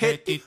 Herzlich 0.00 0.40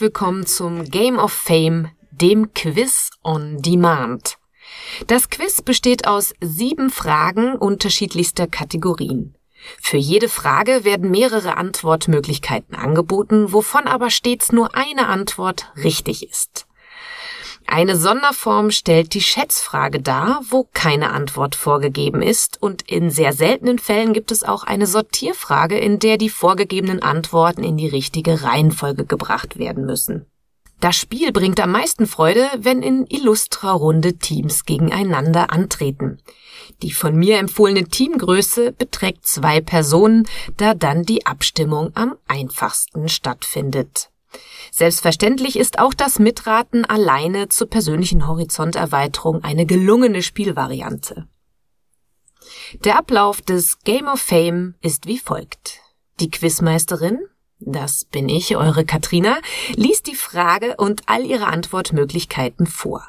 willkommen 0.00 0.44
zum 0.44 0.90
Game 0.90 1.20
of 1.20 1.32
Fame, 1.32 1.92
dem 2.10 2.52
Quiz 2.52 3.10
on 3.22 3.62
Demand. 3.62 4.38
Das 5.06 5.30
Quiz 5.30 5.62
besteht 5.62 6.08
aus 6.08 6.34
sieben 6.40 6.90
Fragen 6.90 7.54
unterschiedlichster 7.54 8.48
Kategorien. 8.48 9.36
Für 9.80 9.98
jede 9.98 10.28
Frage 10.28 10.82
werden 10.82 11.12
mehrere 11.12 11.56
Antwortmöglichkeiten 11.56 12.74
angeboten, 12.74 13.52
wovon 13.52 13.86
aber 13.86 14.10
stets 14.10 14.50
nur 14.50 14.74
eine 14.74 15.06
Antwort 15.06 15.72
richtig 15.76 16.28
ist. 16.28 16.65
Eine 17.68 17.96
Sonderform 17.96 18.70
stellt 18.70 19.12
die 19.14 19.20
Schätzfrage 19.20 20.00
dar, 20.00 20.40
wo 20.48 20.68
keine 20.72 21.10
Antwort 21.10 21.56
vorgegeben 21.56 22.22
ist, 22.22 22.62
und 22.62 22.82
in 22.82 23.10
sehr 23.10 23.32
seltenen 23.32 23.78
Fällen 23.78 24.12
gibt 24.12 24.30
es 24.30 24.44
auch 24.44 24.62
eine 24.62 24.86
Sortierfrage, 24.86 25.76
in 25.76 25.98
der 25.98 26.16
die 26.16 26.30
vorgegebenen 26.30 27.02
Antworten 27.02 27.64
in 27.64 27.76
die 27.76 27.88
richtige 27.88 28.42
Reihenfolge 28.42 29.04
gebracht 29.04 29.58
werden 29.58 29.84
müssen. 29.84 30.26
Das 30.80 30.94
Spiel 30.94 31.32
bringt 31.32 31.58
am 31.58 31.72
meisten 31.72 32.06
Freude, 32.06 32.46
wenn 32.58 32.82
in 32.82 33.06
illustrer 33.06 33.72
Runde 33.72 34.18
Teams 34.18 34.64
gegeneinander 34.64 35.50
antreten. 35.50 36.18
Die 36.82 36.92
von 36.92 37.16
mir 37.16 37.38
empfohlene 37.38 37.84
Teamgröße 37.84 38.72
beträgt 38.72 39.26
zwei 39.26 39.60
Personen, 39.60 40.28
da 40.56 40.74
dann 40.74 41.02
die 41.02 41.24
Abstimmung 41.24 41.90
am 41.94 42.16
einfachsten 42.28 43.08
stattfindet. 43.08 44.10
Selbstverständlich 44.70 45.58
ist 45.58 45.78
auch 45.78 45.94
das 45.94 46.18
Mitraten 46.18 46.84
alleine 46.84 47.48
zur 47.48 47.68
persönlichen 47.68 48.26
Horizonterweiterung 48.26 49.42
eine 49.44 49.66
gelungene 49.66 50.22
Spielvariante. 50.22 51.28
Der 52.84 52.98
Ablauf 52.98 53.42
des 53.42 53.78
Game 53.84 54.06
of 54.06 54.20
Fame 54.20 54.74
ist 54.80 55.06
wie 55.06 55.18
folgt. 55.18 55.80
Die 56.20 56.30
Quizmeisterin, 56.30 57.18
das 57.58 58.04
bin 58.04 58.28
ich, 58.28 58.56
eure 58.56 58.84
Katrina, 58.84 59.38
liest 59.74 60.06
die 60.06 60.14
Frage 60.14 60.76
und 60.76 61.02
all 61.06 61.24
ihre 61.24 61.46
Antwortmöglichkeiten 61.46 62.66
vor. 62.66 63.06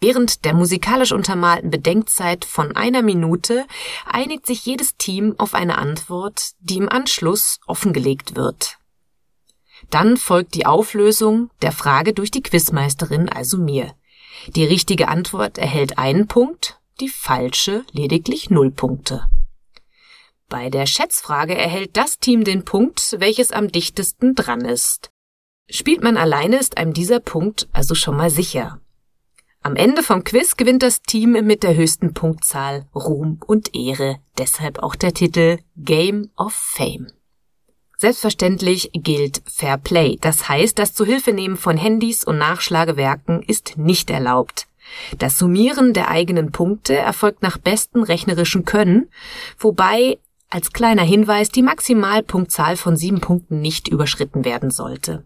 Während 0.00 0.44
der 0.44 0.54
musikalisch 0.54 1.12
untermalten 1.12 1.70
Bedenkzeit 1.70 2.44
von 2.44 2.76
einer 2.76 3.02
Minute 3.02 3.66
einigt 4.04 4.46
sich 4.46 4.66
jedes 4.66 4.96
Team 4.96 5.34
auf 5.38 5.54
eine 5.54 5.78
Antwort, 5.78 6.52
die 6.60 6.76
im 6.76 6.88
Anschluss 6.88 7.60
offengelegt 7.66 8.36
wird. 8.36 8.76
Dann 9.90 10.16
folgt 10.16 10.54
die 10.54 10.66
Auflösung 10.66 11.50
der 11.62 11.72
Frage 11.72 12.12
durch 12.12 12.30
die 12.30 12.42
Quizmeisterin, 12.42 13.28
also 13.28 13.58
mir. 13.58 13.94
Die 14.48 14.64
richtige 14.64 15.08
Antwort 15.08 15.58
erhält 15.58 15.98
einen 15.98 16.26
Punkt, 16.26 16.80
die 17.00 17.08
falsche 17.08 17.84
lediglich 17.92 18.50
null 18.50 18.70
Punkte. 18.70 19.28
Bei 20.48 20.70
der 20.70 20.86
Schätzfrage 20.86 21.56
erhält 21.56 21.96
das 21.96 22.18
Team 22.18 22.44
den 22.44 22.64
Punkt, 22.64 23.16
welches 23.18 23.50
am 23.50 23.68
dichtesten 23.72 24.34
dran 24.34 24.60
ist. 24.60 25.10
Spielt 25.68 26.02
man 26.02 26.16
alleine, 26.16 26.58
ist 26.58 26.78
einem 26.78 26.92
dieser 26.92 27.18
Punkt 27.18 27.68
also 27.72 27.94
schon 27.94 28.16
mal 28.16 28.30
sicher. 28.30 28.80
Am 29.62 29.74
Ende 29.74 30.04
vom 30.04 30.22
Quiz 30.22 30.56
gewinnt 30.56 30.84
das 30.84 31.02
Team 31.02 31.32
mit 31.32 31.64
der 31.64 31.74
höchsten 31.74 32.14
Punktzahl 32.14 32.86
Ruhm 32.94 33.40
und 33.44 33.74
Ehre, 33.74 34.20
deshalb 34.38 34.78
auch 34.78 34.94
der 34.94 35.12
Titel 35.12 35.58
Game 35.76 36.30
of 36.36 36.52
Fame. 36.52 37.08
Selbstverständlich 37.98 38.90
gilt 38.92 39.42
Fair 39.46 39.78
Play, 39.78 40.18
das 40.20 40.48
heißt, 40.48 40.78
das 40.78 40.92
Zuhilfenehmen 40.92 41.56
von 41.56 41.78
Handys 41.78 42.24
und 42.24 42.36
Nachschlagewerken 42.36 43.42
ist 43.42 43.78
nicht 43.78 44.10
erlaubt. 44.10 44.66
Das 45.18 45.38
Summieren 45.38 45.94
der 45.94 46.08
eigenen 46.08 46.52
Punkte 46.52 46.94
erfolgt 46.94 47.42
nach 47.42 47.56
bestem 47.56 48.02
rechnerischen 48.02 48.64
Können, 48.64 49.08
wobei 49.58 50.18
als 50.50 50.72
kleiner 50.72 51.02
Hinweis 51.02 51.48
die 51.48 51.62
Maximalpunktzahl 51.62 52.76
von 52.76 52.96
sieben 52.96 53.20
Punkten 53.20 53.60
nicht 53.60 53.88
überschritten 53.88 54.44
werden 54.44 54.70
sollte. 54.70 55.24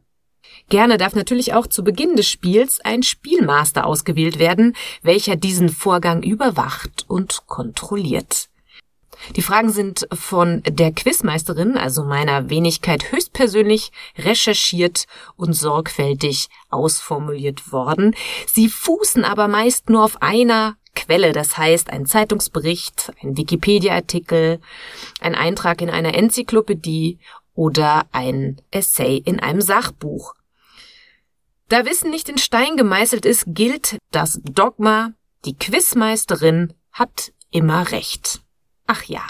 Gerne 0.68 0.96
darf 0.96 1.14
natürlich 1.14 1.52
auch 1.54 1.66
zu 1.66 1.82
Beginn 1.82 2.16
des 2.16 2.28
Spiels 2.28 2.80
ein 2.80 3.02
Spielmaster 3.02 3.86
ausgewählt 3.86 4.38
werden, 4.38 4.74
welcher 5.02 5.36
diesen 5.36 5.68
Vorgang 5.68 6.22
überwacht 6.22 7.04
und 7.08 7.42
kontrolliert. 7.46 8.48
Die 9.36 9.42
Fragen 9.42 9.70
sind 9.70 10.06
von 10.12 10.62
der 10.66 10.92
Quizmeisterin, 10.92 11.76
also 11.76 12.04
meiner 12.04 12.50
Wenigkeit 12.50 13.12
höchstpersönlich, 13.12 13.92
recherchiert 14.18 15.06
und 15.36 15.52
sorgfältig 15.52 16.48
ausformuliert 16.70 17.72
worden. 17.72 18.14
Sie 18.46 18.68
fußen 18.68 19.24
aber 19.24 19.48
meist 19.48 19.90
nur 19.90 20.04
auf 20.04 20.22
einer 20.22 20.76
Quelle, 20.94 21.32
das 21.32 21.56
heißt 21.56 21.90
ein 21.90 22.06
Zeitungsbericht, 22.06 23.12
ein 23.22 23.36
Wikipedia-Artikel, 23.36 24.60
ein 25.20 25.34
Eintrag 25.34 25.82
in 25.82 25.90
einer 25.90 26.14
Enzyklopädie 26.14 27.18
oder 27.54 28.06
ein 28.12 28.60
Essay 28.70 29.16
in 29.16 29.38
einem 29.40 29.60
Sachbuch. 29.60 30.34
Da 31.68 31.84
Wissen 31.84 32.10
nicht 32.10 32.28
in 32.28 32.38
Stein 32.38 32.76
gemeißelt 32.76 33.24
ist, 33.24 33.44
gilt 33.46 33.98
das 34.10 34.40
Dogma, 34.42 35.12
die 35.44 35.56
Quizmeisterin 35.56 36.74
hat 36.90 37.32
immer 37.50 37.92
recht. 37.92 38.42
Ach 38.92 39.04
ja, 39.04 39.24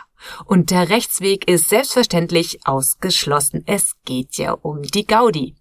und 0.46 0.70
der 0.70 0.88
Rechtsweg 0.88 1.46
ist 1.46 1.68
selbstverständlich 1.68 2.60
ausgeschlossen. 2.64 3.62
Es 3.66 3.92
geht 4.06 4.38
ja 4.38 4.52
um 4.52 4.80
die 4.80 5.06
Gaudi. 5.06 5.54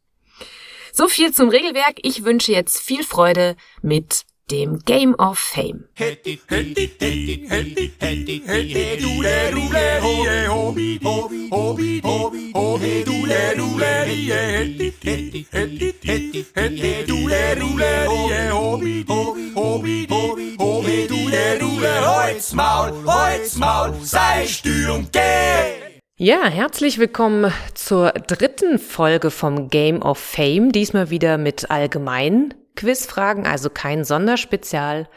So 0.94 1.10
viel 1.10 1.34
zum 1.34 1.50
Regelwerk. 1.50 1.98
Ich 2.04 2.24
wünsche 2.24 2.54
jetzt 2.54 2.82
viel 2.82 3.04
Freude 3.04 3.58
mit 3.82 4.24
dem 4.52 4.80
Game 4.80 5.16
of 5.16 5.38
Fame. 5.38 5.90
Ja, 26.18 26.46
herzlich 26.46 26.98
willkommen 26.98 27.54
zur 27.76 28.12
dritten 28.12 28.80
Folge 28.80 29.30
vom 29.30 29.70
Game 29.70 30.02
of 30.02 30.18
Fame, 30.18 30.72
diesmal 30.72 31.10
wieder 31.12 31.38
mit 31.38 31.70
allgemeinen 31.70 32.56
Quizfragen, 32.76 33.46
also 33.46 33.70
kein 33.70 34.04
Sonderspezial, 34.04 35.08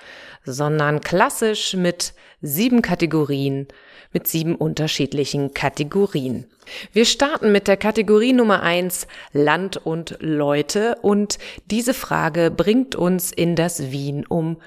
sondern 0.45 1.01
klassisch 1.01 1.75
mit 1.75 2.13
sieben 2.43 2.83
Kategorien, 2.83 3.69
mit 4.13 4.27
sieben 4.27 4.55
unterschiedlichen 4.55 5.55
Kategorien. 5.55 6.47
Wir 6.93 7.05
starten 7.05 7.53
mit 7.53 7.69
der 7.69 7.77
Kategorie 7.77 8.33
Nummer 8.33 8.63
eins 8.63 9.07
Land 9.33 9.77
und 9.79 10.17
Leute 10.21 10.97
und 11.03 11.39
diese 11.71 11.95
Frage 11.95 12.51
bringt 12.51 12.95
uns 12.95 13.33
in 13.33 13.57
das 13.57 13.91
Wien 13.91 14.27
um 14.27 14.59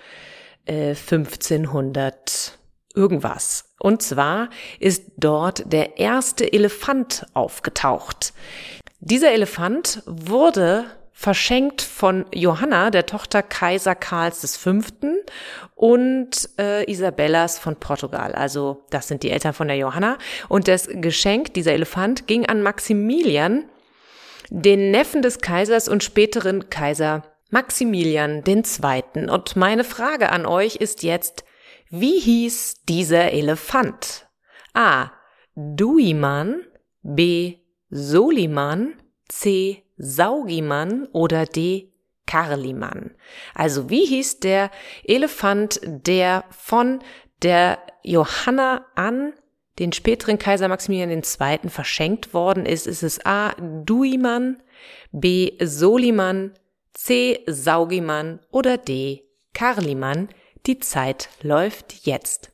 äh, 0.66 0.89
1500 0.89 2.57
irgendwas. 2.95 3.66
Und 3.79 4.01
zwar 4.01 4.50
ist 4.79 5.11
dort 5.17 5.72
der 5.72 5.97
erste 5.97 6.51
Elefant 6.51 7.25
aufgetaucht. 7.33 8.33
Dieser 9.00 9.31
Elefant 9.31 10.01
wurde 10.06 10.85
verschenkt 11.18 11.81
von 11.81 12.26
Johanna, 12.34 12.92
der 12.92 13.06
Tochter 13.06 13.42
Kaiser 13.42 13.96
Karls 13.96 14.58
V. 14.58 14.81
und 15.76 16.50
äh, 16.59 16.92
Isabellas 16.92 17.58
von 17.58 17.78
Portugal. 17.78 18.34
Also 18.34 18.84
das 18.90 19.08
sind 19.08 19.24
die 19.24 19.31
Eltern 19.31 19.54
von 19.54 19.70
der 19.70 19.78
Johanna. 19.78 20.18
Und 20.50 20.68
das 20.68 20.90
Geschenk, 20.92 21.54
dieser 21.54 21.72
Elefant, 21.72 22.28
ging 22.28 22.46
an 22.46 22.62
Maximilian, 22.62 23.70
den 24.50 24.92
Neffen 24.92 25.22
des 25.22 25.40
Kaisers 25.40 25.88
und 25.88 26.04
späteren 26.04 26.70
Kaiser 26.70 27.24
Maximilian 27.50 28.44
II. 28.46 29.30
Und 29.30 29.56
meine 29.56 29.86
Frage 29.86 30.34
an 30.34 30.46
euch 30.46 30.75
ist 30.75 31.02
jetzt, 31.02 31.46
wie 31.90 32.20
hieß 32.20 32.84
dieser 32.89 33.31
Elefant? 33.31 34.28
A. 34.74 35.12
Duiman, 35.56 36.60
B. 37.04 37.60
Soliman, 37.89 39.01
C. 39.30 39.85
Saugimann 39.97 41.07
oder 41.12 41.45
D. 41.45 41.92
Karlimann. 42.25 43.12
Also 43.53 43.89
wie 43.89 44.06
hieß 44.06 44.39
der 44.39 44.71
Elefant, 45.03 45.80
der 45.83 46.44
von 46.50 47.00
der 47.44 47.77
Johanna 48.03 48.86
an 48.95 49.33
den 49.80 49.92
späteren 49.92 50.39
Kaiser 50.39 50.68
Maximilian 50.68 51.12
II. 51.12 51.69
verschenkt 51.69 52.33
worden 52.33 52.65
ist? 52.65 52.88
Ist 52.88 53.03
es 53.03 53.25
A. 53.25 53.53
Duimann, 53.59 54.62
B. 55.12 55.51
Soliman, 55.62 56.53
C. 56.94 57.44
Saugimann 57.45 58.39
oder 58.51 58.77
D. 58.77 59.24
Karlimann? 59.53 60.30
Die 60.65 60.80
Zeit 60.80 61.30
läuft 61.44 62.06
jetzt. 62.06 62.51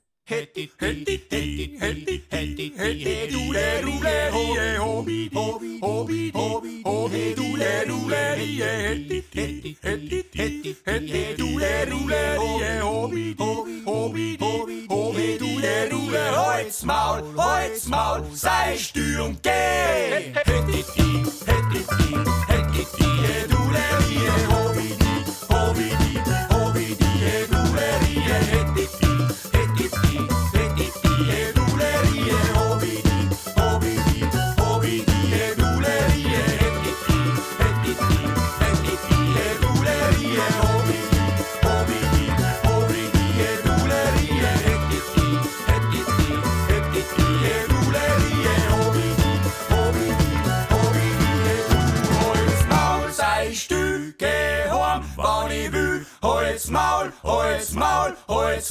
Holz 16.71 16.83
Maul, 16.83 17.21
Holz 17.35 17.87
Maul, 17.87 18.23
sei 18.33 18.77
Stürm, 18.77 19.37
geh! 19.41 21.00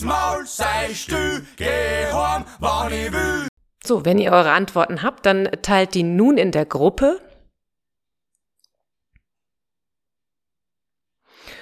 Maul, 0.03 0.47
sei 0.47 0.95
Stücke 0.95 2.09
Horn, 2.13 2.45
wann 2.59 2.93
ich 2.93 3.13
will. 3.13 3.49
So, 3.85 4.05
wenn 4.05 4.19
ihr 4.19 4.33
eure 4.33 4.53
Antworten 4.53 5.03
habt, 5.03 5.27
dann 5.27 5.49
teilt 5.63 5.95
die 5.95 6.03
nun 6.03 6.39
in 6.39 6.53
der 6.53 6.67
Gruppe. 6.67 7.21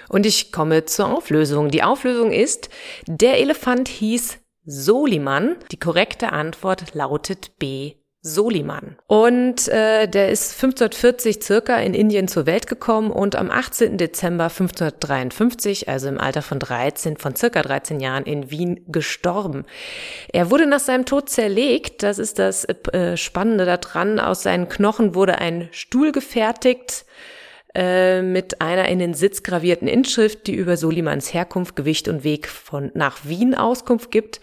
Und 0.08 0.25
ich 0.26 0.52
komme 0.52 0.85
zur 0.85 1.08
Auflösung. 1.08 1.70
Die 1.70 1.82
Auflösung 1.82 2.32
ist, 2.32 2.70
der 3.06 3.38
Elefant 3.38 3.88
hieß 3.88 4.38
Soliman. 4.64 5.56
Die 5.70 5.79
korrekte 5.79 6.32
Antwort 6.32 6.94
lautet 6.94 7.58
B. 7.58 7.94
Soliman. 8.34 8.96
Und 9.06 9.69
äh, 9.69 10.06
der 10.06 10.30
ist 10.30 10.54
1540 10.62 11.42
circa 11.42 11.76
in 11.76 11.94
Indien 11.94 12.28
zur 12.28 12.46
Welt 12.46 12.66
gekommen 12.66 13.10
und 13.10 13.36
am 13.36 13.50
18. 13.50 13.96
Dezember 13.96 14.44
1553, 14.44 15.88
also 15.88 16.08
im 16.08 16.19
Alter 16.19 16.42
von 16.42 16.58
13, 16.58 17.16
von 17.16 17.34
circa 17.34 17.62
13 17.62 18.00
Jahren 18.00 18.25
in 18.25 18.50
Wien 18.50 18.84
gestorben. 18.88 19.64
Er 20.32 20.50
wurde 20.50 20.66
nach 20.66 20.80
seinem 20.80 21.04
Tod 21.04 21.30
zerlegt, 21.30 22.02
das 22.02 22.19
ist 22.19 22.38
das 22.38 22.64
äh, 22.64 23.16
Spannende 23.16 23.64
daran. 23.64 24.20
Aus 24.20 24.42
seinen 24.42 24.69
Knochen 24.69 25.14
wurde 25.14 25.38
ein 25.38 25.69
Stuhl 25.72 26.12
gefertigt 26.12 27.04
äh, 27.75 28.22
mit 28.22 28.60
einer 28.60 28.88
in 28.88 28.98
den 28.98 29.14
Sitz 29.14 29.42
gravierten 29.42 29.88
Inschrift, 29.88 30.46
die 30.46 30.54
über 30.54 30.76
Solimans 30.76 31.32
Herkunft, 31.32 31.76
Gewicht 31.76 32.08
und 32.08 32.25
Weg 32.25 32.48
von 32.48 32.90
nach 32.94 33.19
Wien 33.25 33.54
Auskunft 33.54 34.10
gibt. 34.10 34.40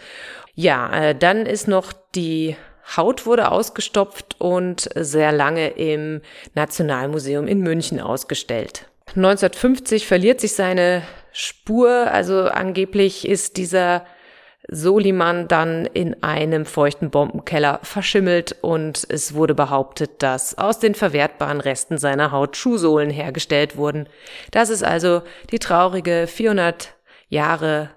Ja, 0.53 1.09
äh, 1.09 1.15
dann 1.15 1.45
ist 1.45 1.67
noch 1.67 1.91
die 2.15 2.55
Haut 2.95 3.25
wurde 3.25 3.51
ausgestopft 3.51 4.35
und 4.39 4.89
sehr 4.95 5.31
lange 5.31 5.69
im 5.69 6.21
Nationalmuseum 6.53 7.47
in 7.47 7.59
München 7.59 7.99
ausgestellt. 7.99 8.89
1950 9.15 10.07
verliert 10.07 10.41
sich 10.41 10.53
seine 10.53 11.03
Spur, 11.31 11.89
also 12.11 12.43
angeblich 12.45 13.27
ist 13.27 13.57
dieser 13.57 14.05
Soliman 14.67 15.47
dann 15.47 15.85
in 15.85 16.23
einem 16.23 16.65
feuchten 16.65 17.11
Bombenkeller 17.11 17.79
verschimmelt 17.83 18.55
und 18.61 19.05
es 19.09 19.35
wurde 19.35 19.53
behauptet, 19.53 20.23
dass 20.23 20.57
aus 20.57 20.79
den 20.79 20.95
verwertbaren 20.95 21.61
Resten 21.61 21.97
seiner 21.97 22.31
Haut 22.31 22.57
Schuhsohlen 22.57 23.11
hergestellt 23.11 23.77
wurden. 23.77 24.09
Das 24.51 24.69
ist 24.69 24.83
also 24.83 25.21
die 25.51 25.59
traurige 25.59 26.25
400 26.27 26.95
Jahre 27.29 27.91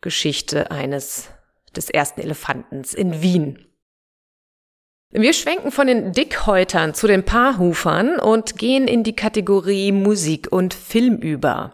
Geschichte 0.00 0.70
eines 0.70 1.28
des 1.76 1.90
ersten 1.90 2.20
Elefantens 2.20 2.94
in 2.94 3.22
Wien. 3.22 3.64
Wir 5.10 5.32
schwenken 5.32 5.70
von 5.70 5.86
den 5.86 6.12
Dickhäutern 6.12 6.92
zu 6.92 7.06
den 7.06 7.24
Paarhufern 7.24 8.20
und 8.20 8.58
gehen 8.58 8.86
in 8.86 9.04
die 9.04 9.16
Kategorie 9.16 9.90
Musik 9.90 10.48
und 10.52 10.74
Film 10.74 11.16
über. 11.16 11.72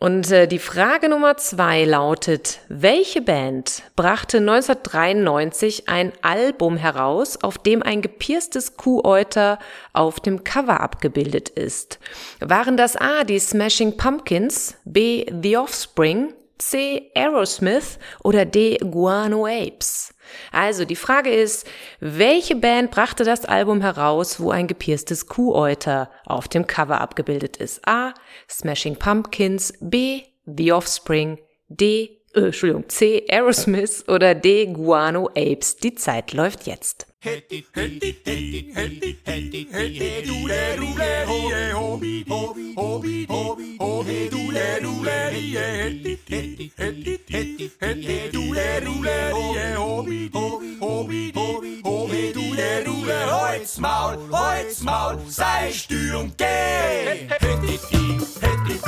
Und 0.00 0.28
äh, 0.32 0.48
die 0.48 0.58
Frage 0.58 1.08
Nummer 1.08 1.36
zwei 1.36 1.84
lautet, 1.84 2.58
welche 2.68 3.22
Band 3.22 3.84
brachte 3.94 4.38
1993 4.38 5.88
ein 5.88 6.10
Album 6.22 6.76
heraus, 6.76 7.38
auf 7.40 7.58
dem 7.58 7.80
ein 7.80 8.02
gepierstes 8.02 8.76
Kuhäuter 8.76 9.60
auf 9.92 10.18
dem 10.18 10.42
Cover 10.42 10.80
abgebildet 10.80 11.48
ist? 11.48 12.00
Waren 12.40 12.76
das 12.76 12.96
A, 12.96 13.22
die 13.22 13.38
Smashing 13.38 13.96
Pumpkins, 13.96 14.74
B, 14.84 15.26
The 15.30 15.58
Offspring, 15.58 16.34
C. 16.58 17.12
Aerosmith 17.14 18.00
oder 18.24 18.44
D. 18.44 18.78
Guano 18.78 19.46
Apes? 19.46 20.11
Also 20.50 20.84
die 20.84 20.96
Frage 20.96 21.30
ist, 21.30 21.66
welche 22.00 22.56
Band 22.56 22.90
brachte 22.90 23.24
das 23.24 23.44
Album 23.44 23.80
heraus, 23.80 24.40
wo 24.40 24.50
ein 24.50 24.66
gepierstes 24.66 25.26
Kuhäuter 25.26 26.10
auf 26.26 26.48
dem 26.48 26.66
Cover 26.66 27.00
abgebildet 27.00 27.56
ist? 27.56 27.86
A. 27.86 28.14
Smashing 28.48 28.96
Pumpkins, 28.96 29.74
B. 29.80 30.22
The 30.46 30.72
Offspring, 30.72 31.38
D. 31.68 32.18
Äh, 32.34 32.46
Entschuldigung, 32.46 32.88
C. 32.88 33.24
Aerosmith 33.28 34.04
oder 34.08 34.34
D. 34.34 34.66
Guano 34.66 35.28
Apes. 35.36 35.76
Die 35.76 35.94
Zeit 35.94 36.32
läuft 36.32 36.66
jetzt. 36.66 37.11
Hättet 37.24 37.50
die, 37.52 37.64
hättet, 37.72 38.26
hättet, 38.26 39.16
hättet, 39.24 39.72
hättet, 39.72 40.26
du 40.26 40.44
le, 40.48 40.76
du 40.76 40.98
le, 40.98 41.24
ho, 41.24 41.38
hobi, 41.72 42.24
hobi, 42.28 42.74
hobi, 42.76 43.26
hobi, 43.28 43.76
hobi, 43.78 44.28
du 44.28 44.50
le, 44.50 44.80
du 44.82 45.04
le, 45.04 45.30
hättet, 45.30 46.18
hättet, 46.28 46.72
hättet, 46.76 47.30
hättet, 47.30 47.70
hättet, 47.80 48.34
du 48.34 48.52
le, 48.52 48.80
du 48.80 49.02
le, 49.04 49.30
hobi, 49.30 50.30
hobi, 50.32 50.78
hobi, 50.80 51.32
hobi, 51.32 51.80
hobi, 51.84 52.32
du 52.32 52.54
le, 52.56 52.82
du 52.84 53.04
le, 53.06 53.30
Holz 53.30 53.78
Maul, 53.78 54.16
Holz 54.32 54.80
Maul, 54.82 55.20
sei 55.28 55.70
Stürm, 55.70 56.32
geh! 56.36 57.28
Hättet 57.28 57.82
die, 57.92 58.18
hättet 58.40 58.82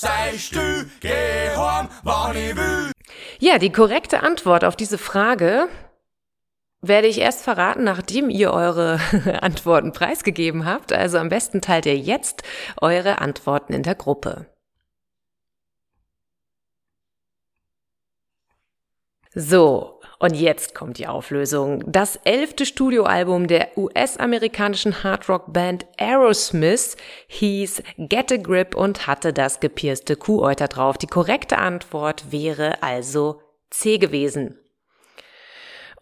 Sei 0.00 0.38
Stücke 0.38 1.54
Horn, 1.56 1.90
wann 2.04 2.34
ich 2.34 2.56
will. 2.56 2.90
Ja, 3.38 3.58
die 3.58 3.70
korrekte 3.70 4.22
Antwort 4.22 4.64
auf 4.64 4.74
diese 4.74 4.96
Frage 4.96 5.68
werde 6.80 7.06
ich 7.06 7.18
erst 7.18 7.44
verraten, 7.44 7.84
nachdem 7.84 8.30
ihr 8.30 8.50
eure 8.50 8.98
Antworten 9.42 9.92
preisgegeben 9.92 10.64
habt. 10.64 10.94
Also 10.94 11.18
am 11.18 11.28
besten 11.28 11.60
teilt 11.60 11.84
ihr 11.84 11.98
jetzt 11.98 12.42
eure 12.80 13.18
Antworten 13.18 13.74
in 13.74 13.82
der 13.82 13.94
Gruppe. 13.94 14.46
So, 19.34 19.99
und 20.20 20.34
jetzt 20.34 20.74
kommt 20.74 20.98
die 20.98 21.08
Auflösung. 21.08 21.82
Das 21.90 22.16
elfte 22.24 22.66
Studioalbum 22.66 23.48
der 23.48 23.76
US-amerikanischen 23.76 25.02
Hardrock-Band 25.02 25.86
Aerosmith 25.98 26.96
hieß 27.28 27.82
Get 27.96 28.30
a 28.30 28.36
Grip 28.36 28.76
und 28.76 29.06
hatte 29.06 29.32
das 29.32 29.60
gepierste 29.60 30.16
Kuhäuter 30.16 30.68
drauf. 30.68 30.98
Die 30.98 31.06
korrekte 31.06 31.56
Antwort 31.56 32.30
wäre 32.30 32.82
also 32.82 33.40
C 33.70 33.96
gewesen. 33.96 34.58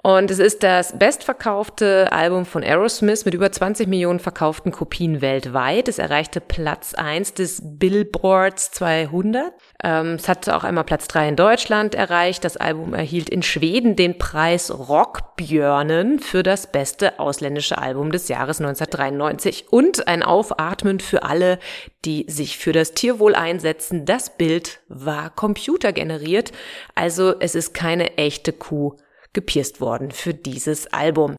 Und 0.00 0.30
es 0.30 0.38
ist 0.38 0.62
das 0.62 0.96
bestverkaufte 0.96 2.12
Album 2.12 2.46
von 2.46 2.62
Aerosmith 2.62 3.24
mit 3.24 3.34
über 3.34 3.50
20 3.50 3.88
Millionen 3.88 4.20
verkauften 4.20 4.70
Kopien 4.70 5.20
weltweit. 5.20 5.88
Es 5.88 5.98
erreichte 5.98 6.40
Platz 6.40 6.94
1 6.94 7.34
des 7.34 7.60
Billboards 7.64 8.70
200. 8.70 9.52
Ähm, 9.82 10.14
es 10.14 10.28
hatte 10.28 10.56
auch 10.56 10.62
einmal 10.62 10.84
Platz 10.84 11.08
3 11.08 11.30
in 11.30 11.36
Deutschland 11.36 11.96
erreicht. 11.96 12.44
Das 12.44 12.56
Album 12.56 12.94
erhielt 12.94 13.28
in 13.28 13.42
Schweden 13.42 13.96
den 13.96 14.18
Preis 14.18 14.70
Rockbjörnen 14.70 16.20
für 16.20 16.44
das 16.44 16.70
beste 16.70 17.18
ausländische 17.18 17.78
Album 17.78 18.12
des 18.12 18.28
Jahres 18.28 18.60
1993 18.60 19.66
und 19.72 20.06
ein 20.06 20.22
Aufatmen 20.22 21.00
für 21.00 21.24
alle, 21.24 21.58
die 22.04 22.24
sich 22.28 22.56
für 22.56 22.72
das 22.72 22.92
Tierwohl 22.92 23.34
einsetzen. 23.34 24.04
Das 24.04 24.36
Bild 24.36 24.78
war 24.88 25.30
computergeneriert, 25.30 26.52
also 26.94 27.34
es 27.40 27.56
ist 27.56 27.74
keine 27.74 28.16
echte 28.16 28.52
Kuh 28.52 28.96
gepierst 29.32 29.80
worden 29.80 30.10
für 30.10 30.34
dieses 30.34 30.86
Album. 30.92 31.36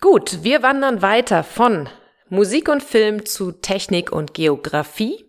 Gut, 0.00 0.42
wir 0.42 0.62
wandern 0.62 1.02
weiter 1.02 1.42
von 1.42 1.88
Musik 2.28 2.68
und 2.68 2.82
Film 2.82 3.26
zu 3.26 3.52
Technik 3.52 4.12
und 4.12 4.34
Geografie. 4.34 5.24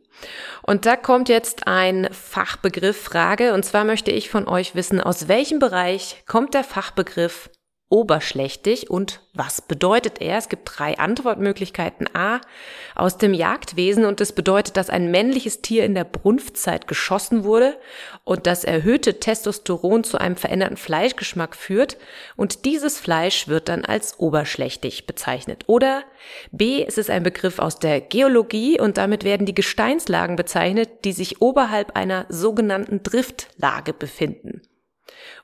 Und 0.62 0.86
da 0.86 0.96
kommt 0.96 1.30
jetzt 1.30 1.68
ein 1.68 2.10
Fachbegriff 2.12 3.02
Frage. 3.02 3.54
Und 3.54 3.64
zwar 3.64 3.86
möchte 3.86 4.12
ich 4.12 4.30
von 4.30 4.48
euch 4.48 4.76
wissen, 4.76 5.02
aus 5.02 5.28
welchem 5.28 5.60
Bereich 5.60 6.24
kommt 6.28 6.54
der 6.54 6.64
Fachbegriff 6.64 7.50
oberschlächtig 7.89 8.89
und 8.89 9.22
was 9.34 9.62
bedeutet 9.62 10.22
er? 10.22 10.38
Es 10.38 10.50
gibt 10.50 10.69
drei 10.72 10.98
Antwortmöglichkeiten. 10.98 12.08
A, 12.13 12.39
aus 12.93 13.17
dem 13.17 13.34
Jagdwesen 13.34 14.05
und 14.05 14.19
das 14.19 14.34
bedeutet, 14.34 14.77
dass 14.77 14.89
ein 14.89 15.10
männliches 15.10 15.62
Tier 15.62 15.86
in 15.86 15.96
der 15.96 16.03
Brunftzeit 16.03 16.88
geschossen 16.88 17.43
wurde 17.43 17.77
und 18.24 18.46
das 18.46 18.63
erhöhte 18.63 19.19
Testosteron 19.19 20.03
zu 20.03 20.19
einem 20.19 20.36
veränderten 20.36 20.77
Fleischgeschmack 20.77 21.55
führt 21.55 21.98
und 22.36 22.65
dieses 22.65 23.00
Fleisch 23.00 23.48
wird 23.48 23.69
dann 23.69 23.86
als 23.86 24.19
oberschlächtig 24.19 25.08
bezeichnet. 25.08 25.63
Oder 25.67 26.03
B, 26.51 26.86
es 26.86 26.98
ist 26.98 27.10
ein 27.10 27.24
Begriff 27.24 27.58
aus 27.58 27.79
der 27.79 28.01
Geologie 28.01 28.79
und 28.79 28.98
damit 28.98 29.24
werden 29.24 29.48
die 29.48 29.55
Gesteinslagen 29.55 30.36
bezeichnet, 30.36 31.05
die 31.05 31.13
sich 31.13 31.41
oberhalb 31.41 31.96
einer 31.96 32.27
sogenannten 32.29 33.01
Driftlage 33.01 33.93
befinden. 33.93 34.62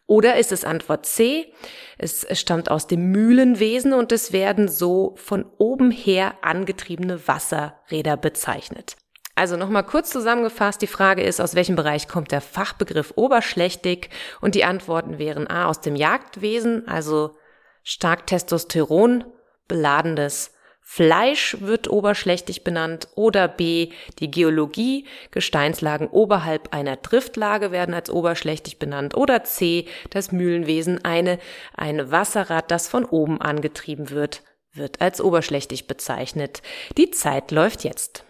Oder 0.08 0.38
ist 0.38 0.52
es 0.52 0.64
Antwort 0.64 1.06
C? 1.06 1.52
Es 1.98 2.28
stammt 2.40 2.70
aus 2.70 2.88
dem 2.88 3.12
Mühlenwesen 3.12 3.94
und 3.94 4.12
es 4.12 4.32
werden 4.32 4.68
so 4.68 5.16
von 5.18 5.46
oben 5.58 5.90
her 5.90 6.36
angetriebene 6.42 7.28
Wasserräder 7.28 8.16
bezeichnet. 8.18 8.98
Also 9.34 9.58
nochmal 9.58 9.86
kurz 9.86 10.12
zusammengefasst, 10.12 10.82
die 10.82 10.88
Frage 10.88 11.22
ist, 11.22 11.42
aus 11.42 11.56
welchem 11.56 11.76
Bereich 11.76 12.08
kommt 12.08 12.32
der 12.32 12.40
Fachbegriff 12.40 13.14
oberschlächtig? 13.16 14.10
Und 14.40 14.56
die 14.56 14.64
Antworten 14.64 15.18
wären 15.18 15.48
A 15.48 15.66
aus 15.66 15.82
dem 15.82 15.96
Jagdwesen, 15.96 16.88
also 16.88 17.36
stark 17.84 18.28
Testosteron 18.28 19.26
beladenes 19.68 20.55
Fleisch 20.88 21.58
wird 21.62 21.90
oberschlächtig 21.90 22.64
benannt 22.64 23.10
oder 23.16 23.48
B, 23.48 23.90
die 24.20 24.30
Geologie, 24.30 25.06
Gesteinslagen 25.32 26.08
oberhalb 26.08 26.74
einer 26.76 26.96
Driftlage 26.96 27.72
werden 27.72 27.96
als 27.96 28.12
oberschlächtig 28.12 28.78
benannt 28.78 29.18
oder 29.18 29.44
C, 29.44 29.88
das 30.12 30.32
Mühlenwesen, 30.32 31.04
eine, 31.04 31.40
ein 31.76 32.12
Wasserrad, 32.12 32.70
das 32.70 32.88
von 32.88 33.04
oben 33.04 33.42
angetrieben 33.42 34.12
wird, 34.12 34.44
wird 34.76 35.02
als 35.02 35.22
oberschlächtig 35.22 35.88
bezeichnet. 35.88 36.62
Die 36.98 37.12
Zeit 37.12 37.52
läuft 37.52 37.84
jetzt. 37.84 38.24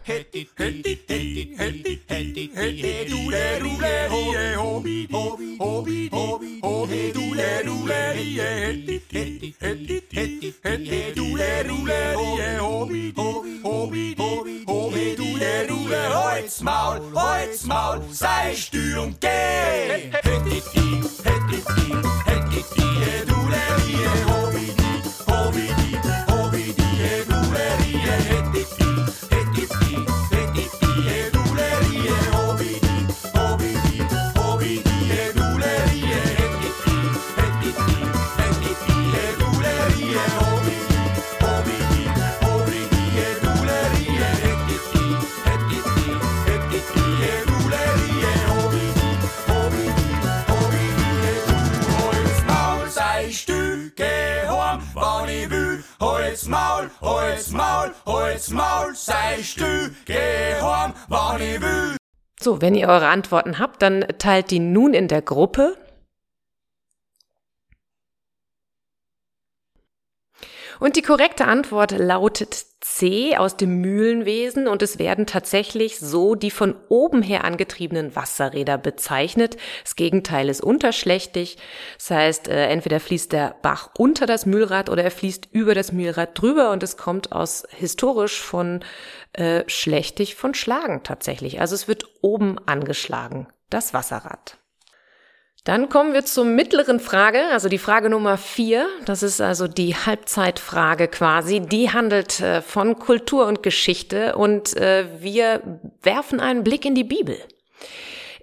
Holz, 16.45 16.61
Maul, 16.61 17.01
Holz, 17.13 17.63
Maul, 17.63 18.01
sei 18.11 18.55
stür 18.55 19.01
und 19.03 19.19
geh. 19.19 20.11
Maul, 28.05 28.84
Holz, 58.35 58.49
Maul, 58.49 58.95
sei 58.95 59.41
stü, 59.43 59.91
geh 60.05 60.59
heim, 60.61 60.93
wann 61.07 61.41
ich 61.41 61.61
will. 61.61 61.95
So, 62.41 62.61
wenn 62.61 62.75
ihr 62.75 62.89
eure 62.89 63.07
Antworten 63.07 63.59
habt, 63.59 63.81
dann 63.81 64.05
teilt 64.17 64.51
die 64.51 64.59
nun 64.59 64.93
in 64.93 65.07
der 65.07 65.21
Gruppe. 65.21 65.77
Und 70.79 70.95
die 70.95 71.01
korrekte 71.01 71.45
Antwort 71.45 71.91
lautet 71.91 72.65
C 72.81 73.35
aus 73.35 73.57
dem 73.57 73.81
Mühlenwesen 73.81 74.67
und 74.67 74.83
es 74.83 74.99
werden 74.99 75.25
tatsächlich 75.25 75.99
so 75.99 76.35
die 76.35 76.51
von 76.51 76.75
oben 76.87 77.23
her 77.23 77.43
angetriebenen 77.43 78.15
Wasserräder 78.15 78.77
bezeichnet. 78.77 79.57
Das 79.83 79.95
Gegenteil 79.95 80.49
ist 80.49 80.61
unterschlächtig. 80.61 81.57
Das 81.97 82.11
heißt, 82.11 82.47
äh, 82.47 82.67
entweder 82.67 82.99
fließt 82.99 83.31
der 83.31 83.55
Bach 83.61 83.89
unter 83.97 84.27
das 84.27 84.45
Mühlrad 84.45 84.89
oder 84.89 85.03
er 85.03 85.11
fließt 85.11 85.49
über 85.51 85.73
das 85.73 85.91
Mühlrad 85.91 86.39
drüber 86.39 86.71
und 86.71 86.83
es 86.83 86.95
kommt 86.95 87.31
aus 87.31 87.67
historisch 87.71 88.39
von 88.39 88.83
äh, 89.33 89.63
schlechtig 89.67 90.35
von 90.35 90.53
Schlagen 90.53 91.01
tatsächlich. 91.03 91.59
Also 91.59 91.73
es 91.73 91.87
wird 91.87 92.05
oben 92.21 92.59
angeschlagen, 92.67 93.47
das 93.69 93.93
Wasserrad. 93.93 94.57
Dann 95.65 95.89
kommen 95.89 96.13
wir 96.13 96.23
zur 96.23 96.45
mittleren 96.45 96.99
Frage, 96.99 97.47
also 97.51 97.69
die 97.69 97.79
Frage 97.79 98.11
Nummer 98.11 98.37
vier. 98.37 98.87
Das 99.05 99.23
ist 99.23 99.41
also 99.41 99.67
die 99.67 99.95
Halbzeitfrage 99.95 101.07
quasi. 101.07 101.59
Die 101.59 101.91
handelt 101.91 102.39
äh, 102.39 102.61
von 102.61 102.99
Kultur 102.99 103.47
und 103.47 103.63
Geschichte 103.63 104.35
und 104.35 104.77
äh, 104.77 105.07
wir 105.19 105.79
werfen 106.03 106.39
einen 106.39 106.63
Blick 106.63 106.85
in 106.85 106.93
die 106.93 107.03
Bibel. 107.03 107.39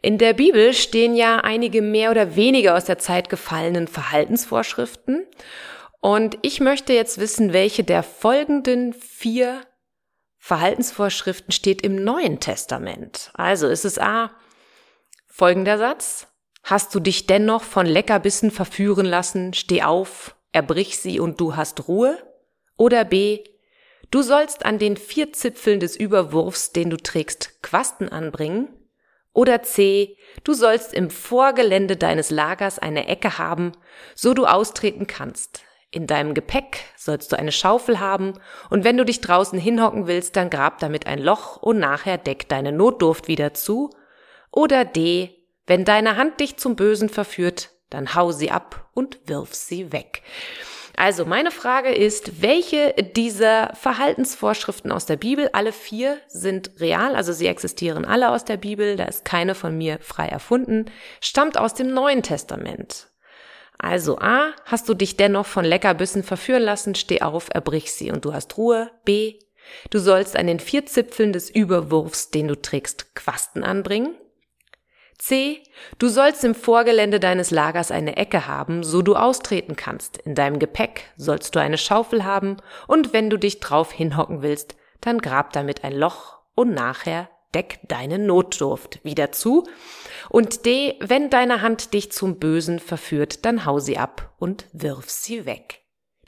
In 0.03 0.19
der 0.19 0.33
Bibel 0.33 0.75
stehen 0.75 1.15
ja 1.15 1.37
einige 1.37 1.81
mehr 1.81 2.11
oder 2.11 2.35
weniger 2.35 2.75
aus 2.77 2.87
der 2.87 2.99
Zeit 2.99 3.29
gefallenen 3.29 3.87
Verhaltensvorschriften. 3.87 5.25
Und 6.01 6.39
ich 6.43 6.59
möchte 6.59 6.93
jetzt 6.93 7.21
wissen, 7.21 7.53
welche 7.53 7.85
der 7.85 8.03
folgenden 8.03 8.95
vier 8.95 9.61
Verhaltensvorschriften 10.39 11.53
steht 11.53 11.83
im 11.83 12.03
Neuen 12.03 12.41
Testament. 12.41 13.31
Also 13.35 13.69
ist 13.69 13.85
es 13.85 14.01
A, 14.01 14.33
folgender 15.29 15.79
Satz. 15.79 16.27
Hast 16.63 16.95
du 16.95 17.01
dich 17.01 17.27
dennoch 17.27 17.63
von 17.63 17.87
Leckerbissen 17.87 18.51
verführen 18.51 19.07
lassen, 19.07 19.53
steh 19.53 19.83
auf, 19.83 20.37
erbrich 20.53 20.99
sie 20.99 21.19
und 21.19 21.41
du 21.41 21.57
hast 21.57 21.89
Ruhe? 21.89 22.17
Oder 22.77 23.05
B, 23.05 23.43
du 24.11 24.23
sollst 24.23 24.65
an 24.65 24.79
den 24.79 24.97
vier 24.97 25.33
Zipfeln 25.33 25.81
des 25.81 25.97
Überwurfs, 25.97 26.73
den 26.73 26.91
du 26.91 26.97
trägst, 26.97 27.63
Quasten 27.63 28.09
anbringen? 28.09 28.69
Oder 29.33 29.63
C, 29.63 30.17
du 30.45 30.53
sollst 30.53 30.93
im 30.93 31.11
Vorgelände 31.11 31.97
deines 31.97 32.31
Lagers 32.31 32.79
eine 32.79 33.09
Ecke 33.09 33.39
haben, 33.39 33.73
so 34.15 34.35
du 34.35 34.47
austreten 34.47 35.07
kannst. 35.07 35.63
In 35.91 36.07
deinem 36.07 36.33
Gepäck 36.33 36.85
sollst 36.97 37.33
du 37.33 37.39
eine 37.39 37.53
Schaufel 37.53 37.99
haben, 37.99 38.35
und 38.71 38.85
wenn 38.85 38.97
du 38.97 39.05
dich 39.05 39.21
draußen 39.21 39.59
hinhocken 39.59 40.07
willst, 40.07 40.37
dann 40.37 40.49
grab 40.49 40.79
damit 40.79 41.07
ein 41.07 41.19
Loch 41.19 41.57
und 41.57 41.79
nachher 41.79 42.19
deck 42.19 42.49
deine 42.49 42.73
Notdurft 42.73 43.27
wieder 43.27 43.53
zu. 43.53 43.91
Oder 44.51 44.85
D, 44.85 45.42
wenn 45.67 45.85
deine 45.85 46.17
Hand 46.17 46.41
dich 46.41 46.57
zum 46.57 46.77
Bösen 46.77 47.09
verführt, 47.09 47.71
dann 47.91 48.15
hau 48.15 48.33
sie 48.33 48.51
ab 48.51 48.89
und 48.95 49.19
wirf 49.27 49.55
sie 49.55 49.93
weg. 49.93 50.23
Also 50.97 51.25
meine 51.25 51.51
Frage 51.51 51.91
ist, 51.91 52.43
welche 52.43 52.95
dieser 53.17 53.75
Verhaltensvorschriften 53.75 54.93
aus 54.93 55.07
der 55.07 55.17
Bibel, 55.17 55.49
alle 55.53 55.73
vier 55.73 56.19
sind 56.29 56.73
real, 56.81 57.17
also 57.17 57.33
sie 57.33 57.47
existieren 57.47 58.05
alle 58.05 58.31
aus 58.31 58.45
der 58.45 58.59
Bibel, 58.59 58.97
da 58.97 59.05
ist 59.05 59.25
keine 59.25 59.55
von 59.55 59.77
mir 59.77 59.99
frei 60.01 60.29
erfunden, 60.29 60.87
stammt 61.21 61.57
aus 61.57 61.75
dem 61.75 61.93
Neuen 61.95 62.23
Testament. 62.23 63.09
Also 63.79 64.19
A, 64.19 64.53
hast 64.65 64.89
du 64.89 64.95
dich 64.95 65.17
dennoch 65.17 65.47
von 65.47 65.65
Leckerbissen 65.65 66.23
verführen 66.23 66.63
lassen, 66.63 66.95
steh 66.95 67.23
auf, 67.23 67.49
erbrich 67.53 67.93
sie 67.93 68.13
und 68.13 68.25
du 68.25 68.33
hast 68.33 68.57
Ruhe. 68.57 68.91
B, 69.05 69.39
du 69.91 69.99
sollst 69.99 70.37
an 70.37 70.47
den 70.47 70.61
vier 70.61 70.87
Zipfeln 70.87 71.33
des 71.33 71.51
Überwurfs, 71.51 72.31
den 72.31 72.49
du 72.49 72.61
trägst, 72.61 73.15
Quasten 73.15 73.65
anbringen. 73.65 74.15
C. 75.23 75.63
Du 76.01 76.09
sollst 76.09 76.43
im 76.43 76.53
Vorgelände 76.53 77.21
deines 77.21 77.53
Lagers 77.53 77.93
eine 77.93 78.17
Ecke 78.17 78.49
haben, 78.49 78.83
so 78.83 79.03
du 79.03 79.15
austreten 79.15 79.77
kannst. 79.77 80.17
In 80.17 80.35
deinem 80.35 80.59
Gepäck 80.59 81.13
sollst 81.17 81.55
du 81.55 81.61
eine 81.61 81.79
Schaufel 81.79 82.25
haben 82.25 82.57
und 82.89 83.13
wenn 83.13 83.31
du 83.31 83.39
dich 83.39 83.61
drauf 83.61 83.93
hinhocken 83.93 84.43
willst, 84.43 84.75
dann 85.01 85.21
grab 85.21 85.53
damit 85.53 85.85
ein 85.85 85.93
Loch 85.93 86.41
und 86.57 86.75
nachher 86.75 87.31
deck 87.55 87.79
deine 87.87 88.19
Notdurft 88.19 88.99
wieder 89.05 89.31
zu. 89.31 89.69
Und 90.29 90.67
D. 90.67 90.97
Wenn 90.99 91.31
deine 91.31 91.63
Hand 91.63 91.95
dich 91.95 92.11
zum 92.11 92.41
Bösen 92.41 92.81
verführt, 92.81 93.45
dann 93.45 93.65
hau 93.65 93.79
sie 93.79 93.99
ab 93.99 94.35
und 94.41 94.67
wirf 94.73 95.09
sie 95.09 95.47
weg. 95.47 95.85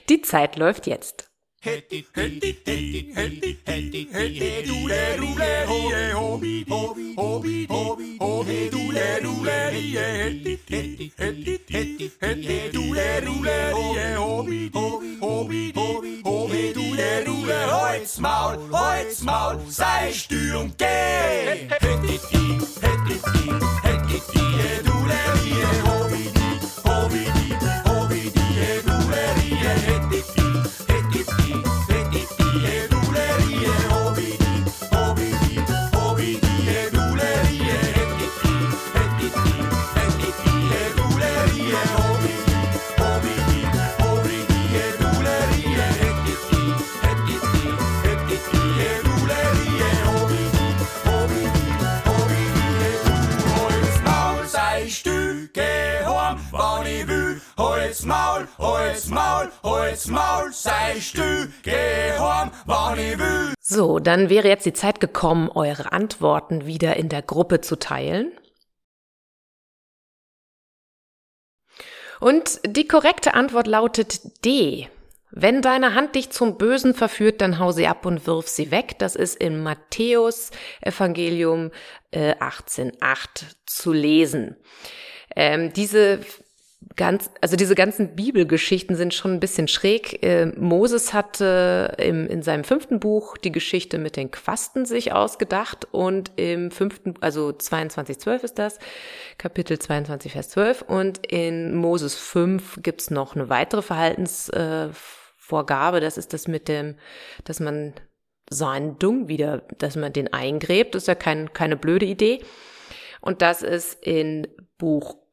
Die 0.08 0.22
Zeit 0.22 0.54
läuft 0.54 0.86
jetzt. 0.86 1.32
Hetti, 1.62 2.06
hetti, 2.14 2.62
hetti, 2.64 3.12
So, 63.61 63.99
dann 63.99 64.28
wäre 64.28 64.49
jetzt 64.49 64.66
die 64.66 64.73
Zeit 64.73 65.00
gekommen, 65.00 65.49
eure 65.49 65.92
Antworten 65.92 66.66
wieder 66.66 66.96
in 66.96 67.08
der 67.08 67.23
Gruppe 67.23 67.61
zu 67.61 67.76
teilen. 67.76 68.32
Und 72.20 72.61
die 72.64 72.88
korrekte 72.88 73.34
Antwort 73.34 73.66
lautet 73.66 74.44
D. 74.44 74.88
Wenn 75.30 75.62
deine 75.62 75.94
Hand 75.94 76.14
dich 76.14 76.30
zum 76.30 76.56
Bösen 76.58 76.94
verführt, 76.94 77.40
dann 77.40 77.58
hau 77.58 77.73
sie 77.73 77.88
ab 77.88 78.06
und 78.06 78.26
wirf 78.26 78.46
sie 78.46 78.70
weg. 78.70 78.99
Das 79.00 79.16
ist 79.16 79.34
in 79.34 79.62
Matthäus 79.62 80.52
Evangelium 80.80 81.73
äh, 82.12 82.34
18.8 82.37 83.44
zu 83.66 83.92
lesen. 83.92 84.56
Ähm, 85.34 85.73
diese 85.73 86.20
ganz, 86.97 87.31
also 87.41 87.57
diese 87.57 87.75
ganzen 87.75 88.14
Bibelgeschichten 88.14 88.95
sind 88.97 89.14
schon 89.14 89.33
ein 89.33 89.41
bisschen 89.41 89.69
schräg. 89.69 90.23
Äh, 90.23 90.47
Moses 90.57 91.12
hatte 91.12 91.95
im, 91.99 92.26
in 92.26 92.43
seinem 92.43 92.64
fünften 92.64 93.00
Buch 93.00 93.37
die 93.37 93.53
Geschichte 93.53 93.99
mit 93.99 94.17
den 94.17 94.31
Quasten 94.31 94.87
sich 94.87 95.12
ausgedacht 95.12 95.88
und 95.91 96.33
im 96.37 96.71
fünften, 96.71 97.14
also 97.21 97.49
22.12 97.49 98.45
ist 98.45 98.59
das, 98.59 98.79
Kapitel 99.38 99.79
22, 99.79 100.33
Vers 100.33 100.50
12 100.50 100.83
und 100.83 101.26
in 101.26 101.75
Moses 101.75 102.14
5 102.14 102.81
gibt's 102.83 103.11
noch 103.11 103.35
eine 103.35 103.49
weitere 103.49 103.83
Verhaltensvorgabe, 103.83 106.00
das 106.00 106.19
ist 106.19 106.33
das 106.33 106.49
mit 106.49 106.69
dem, 106.69 106.97
dass 107.45 107.61
man 107.61 107.95
seinen 108.50 108.99
Dung 108.99 109.29
wieder, 109.29 109.62
dass 109.79 109.97
man 109.97 110.12
den 110.12 110.33
eingräbt, 110.33 110.95
das 110.95 111.05
ist 111.05 111.09
ja 111.09 111.14
kein, 111.14 111.53
keine 111.53 111.76
blöde 111.76 112.07
Idee. 112.07 112.41
Und 113.21 113.41
das 113.41 113.62
ist 113.62 114.05
in 114.05 114.47
Buch 114.76 115.24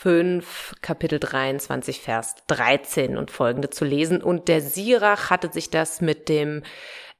5, 0.00 0.76
Kapitel 0.80 1.20
23, 1.20 2.00
Vers 2.00 2.36
13 2.46 3.18
und 3.18 3.30
folgende 3.30 3.68
zu 3.68 3.84
lesen. 3.84 4.22
Und 4.22 4.48
der 4.48 4.62
Sirach 4.62 5.28
hatte 5.28 5.52
sich 5.52 5.68
das 5.68 6.00
mit 6.00 6.30
dem 6.30 6.62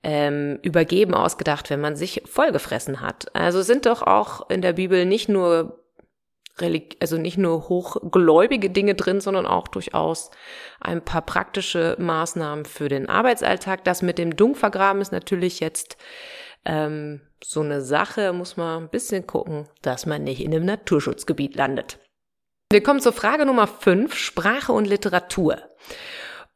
ähm, 0.03 0.59
Übergeben 0.63 1.13
ausgedacht, 1.13 1.69
wenn 1.69 1.83
man 1.83 1.95
sich 1.95 2.23
vollgefressen 2.25 3.03
hat. 3.03 3.35
Also 3.35 3.61
sind 3.61 3.85
doch 3.85 4.01
auch 4.01 4.49
in 4.49 4.63
der 4.63 4.73
Bibel 4.73 5.05
nicht 5.05 5.29
nur 5.29 5.77
also 7.01 7.17
nicht 7.17 7.39
nur 7.39 7.71
hochgläubige 7.71 8.69
Dinge 8.69 8.95
drin, 8.95 9.23
sondern 9.23 9.47
auch 9.47 9.67
durchaus 9.69 10.31
ein 10.79 11.03
paar 11.03 11.23
praktische 11.23 11.97
Maßnahmen 11.99 12.67
für 12.67 12.91
den 12.91 13.09
Arbeitsalltag. 13.09 13.85
Das 13.85 14.03
mit 14.03 14.19
dem 14.19 14.37
Dung 14.37 14.55
ist 15.01 15.13
natürlich 15.13 15.61
jetzt 15.61 15.97
ähm, 16.67 17.23
so 17.43 17.61
eine 17.61 17.81
Sache, 17.81 18.35
muss 18.35 18.59
man 18.59 18.85
ein 18.85 18.91
bisschen 18.91 19.27
gucken, 19.27 19.69
dass 19.81 20.05
man 20.05 20.23
nicht 20.23 20.43
in 20.43 20.55
einem 20.55 20.67
Naturschutzgebiet 20.67 21.57
landet. 21.57 21.99
Wir 22.73 22.85
kommen 22.85 23.01
zur 23.01 23.13
Frage 23.13 23.47
Nummer 23.47 23.67
5, 23.67 24.15
Sprache 24.15 24.73
und 24.73 24.85
Literatur. 24.85 25.59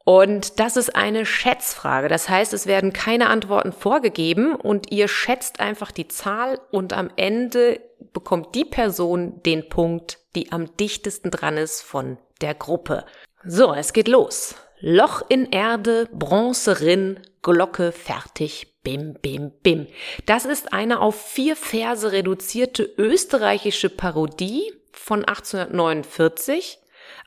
Und 0.05 0.61
das 0.61 0.77
ist 0.77 0.94
eine 0.94 1.27
Schätzfrage. 1.27 2.07
Das 2.07 2.29
heißt, 2.29 2.55
es 2.55 2.68
werden 2.68 2.92
keine 2.92 3.29
Antworten 3.29 3.72
vorgegeben 3.72 4.55
und 4.55 4.92
ihr 4.92 5.09
schätzt 5.09 5.59
einfach 5.59 5.90
die 5.90 6.07
Zahl 6.07 6.61
und 6.70 6.92
am 6.92 7.11
Ende 7.16 7.81
bekommt 8.12 8.55
die 8.55 8.64
Person 8.64 9.42
den 9.42 9.68
Punkt, 9.68 10.20
die 10.37 10.53
am 10.53 10.77
dichtesten 10.77 11.33
dran 11.33 11.57
ist 11.57 11.83
von 11.83 12.16
der 12.40 12.55
Gruppe. 12.55 13.07
So, 13.44 13.74
es 13.74 13.92
geht 13.92 14.07
los. 14.07 14.55
Loch 14.79 15.22
in 15.29 15.50
Erde, 15.50 16.09
Bronzerin, 16.12 17.18
Glocke 17.42 17.90
fertig, 17.90 18.81
bim, 18.85 19.14
bim, 19.20 19.50
bim. 19.64 19.88
Das 20.27 20.44
ist 20.44 20.72
eine 20.72 21.00
auf 21.00 21.20
vier 21.20 21.57
Verse 21.57 22.12
reduzierte 22.12 22.85
österreichische 22.98 23.90
Parodie 23.90 24.70
von 24.94 25.24
1849 25.24 26.78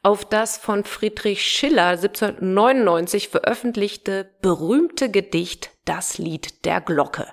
auf 0.03 0.25
das 0.25 0.57
von 0.57 0.83
Friedrich 0.83 1.43
Schiller 1.43 1.89
1799 1.89 3.29
veröffentlichte 3.29 4.29
berühmte 4.41 5.11
Gedicht 5.11 5.71
Das 5.85 6.17
Lied 6.17 6.65
der 6.65 6.81
Glocke. 6.81 7.27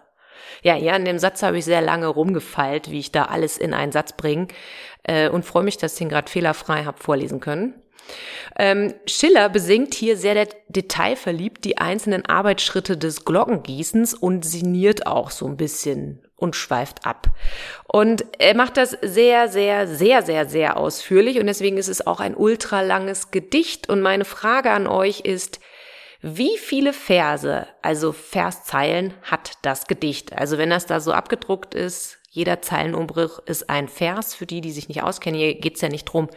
Ja, 0.63 0.77
ja, 0.77 0.97
in 0.97 1.05
dem 1.05 1.19
Satz 1.19 1.43
habe 1.43 1.59
ich 1.59 1.65
sehr 1.65 1.83
lange 1.83 2.07
rumgefeilt, 2.07 2.91
wie 2.91 3.01
ich 3.01 3.13
da 3.13 3.27
alles 3.27 3.59
in 3.59 3.75
einen 3.75 3.93
Satz 3.93 4.15
bringe 4.15 4.49
äh, 5.03 5.29
und 5.29 5.45
freue 5.45 5.63
mich, 5.63 5.77
dass 5.77 5.95
ich 5.95 6.01
ihn 6.01 6.09
gerade 6.09 6.31
fehlerfrei 6.31 6.85
habe 6.85 7.03
vorlesen 7.03 7.41
können. 7.41 7.81
Ähm, 8.57 8.95
Schiller 9.07 9.49
besingt 9.49 9.95
hier 9.95 10.17
sehr 10.17 10.47
detailverliebt 10.69 11.65
die 11.65 11.79
einzelnen 11.79 12.27
Arbeitsschritte 12.27 12.97
des 12.97 13.25
Glockengießens 13.25 14.15
und 14.15 14.45
sinniert 14.45 15.07
auch 15.07 15.31
so 15.31 15.47
ein 15.47 15.57
bisschen 15.57 16.24
und 16.37 16.57
schweift 16.57 17.07
ab. 17.07 17.29
Und 17.87 18.25
er 18.39 18.57
macht 18.57 18.77
das 18.77 18.97
sehr, 19.03 19.49
sehr, 19.49 19.87
sehr, 19.87 20.23
sehr, 20.23 20.47
sehr 20.47 20.77
ausführlich 20.77 21.39
und 21.39 21.47
deswegen 21.47 21.77
ist 21.77 21.89
es 21.89 22.07
auch 22.07 22.21
ein 22.21 22.37
ultralanges 22.37 23.31
Gedicht. 23.31 23.89
Und 23.89 24.01
meine 24.01 24.25
Frage 24.25 24.71
an 24.71 24.87
euch 24.87 25.21
ist, 25.21 25.61
wie 26.21 26.57
viele 26.57 26.93
Verse, 26.93 27.67
also 27.83 28.13
Verszeilen, 28.13 29.13
hat 29.23 29.53
das 29.63 29.87
Gedicht? 29.87 30.33
Also 30.33 30.57
wenn 30.57 30.71
das 30.71 30.87
da 30.87 31.01
so 31.01 31.13
abgedruckt 31.13 31.75
ist, 31.75 32.19
jeder 32.31 32.61
Zeilenumbruch 32.63 33.39
ist 33.47 33.71
ein 33.71 33.89
Vers. 33.89 34.35
Für 34.35 34.47
die, 34.47 34.61
die 34.61 34.73
sich 34.73 34.89
nicht 34.89 35.05
auskennen, 35.05 35.39
hier 35.39 35.55
geht's 35.55 35.83
ja 35.83 35.89
nicht 35.89 36.07
drum, 36.07 36.29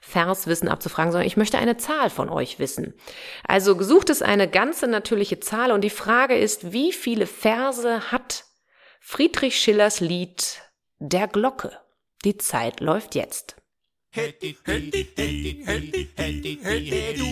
Verswissen 0.00 0.68
abzufragen, 0.68 1.10
sondern 1.10 1.26
ich 1.26 1.36
möchte 1.36 1.58
eine 1.58 1.76
Zahl 1.76 2.08
von 2.08 2.28
euch 2.28 2.60
wissen. 2.60 2.94
Also 3.48 3.76
gesucht 3.76 4.10
ist 4.10 4.22
eine 4.22 4.46
ganze 4.46 4.86
natürliche 4.86 5.40
Zahl 5.40 5.72
und 5.72 5.80
die 5.80 5.90
Frage 5.90 6.36
ist, 6.38 6.72
wie 6.72 6.92
viele 6.92 7.26
Verse 7.26 8.12
hat 8.12 8.44
Friedrich 9.02 9.58
Schillers 9.58 10.00
Lied 10.00 10.62
Der 10.98 11.26
Glocke. 11.26 11.72
Die 12.24 12.36
Zeit 12.36 12.80
läuft 12.80 13.14
jetzt. 13.14 13.56
Hetti, 14.12 14.56
hetti, 14.64 15.08
hetti, 15.16 15.64
hetti, 15.66 16.10
hetti, 16.16 16.58
hetti, 16.62 17.24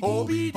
hobi, 0.00 0.52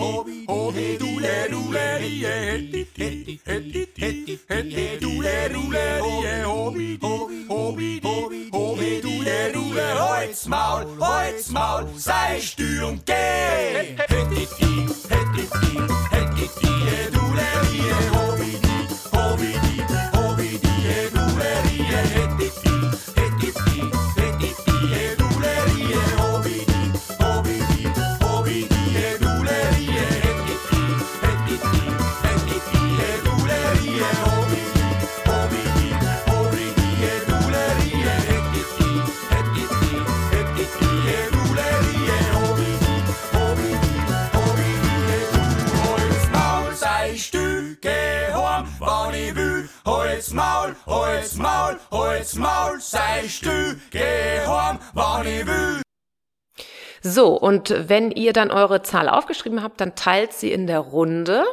So, 57.09 57.37
und 57.39 57.73
wenn 57.87 58.11
ihr 58.11 58.33
dann 58.33 58.51
eure 58.51 58.81
Zahl 58.81 59.07
aufgeschrieben 59.07 59.63
habt, 59.63 59.79
dann 59.79 59.95
teilt 59.95 60.33
sie 60.33 60.51
in 60.51 60.67
der 60.67 60.79
Runde. 60.79 61.45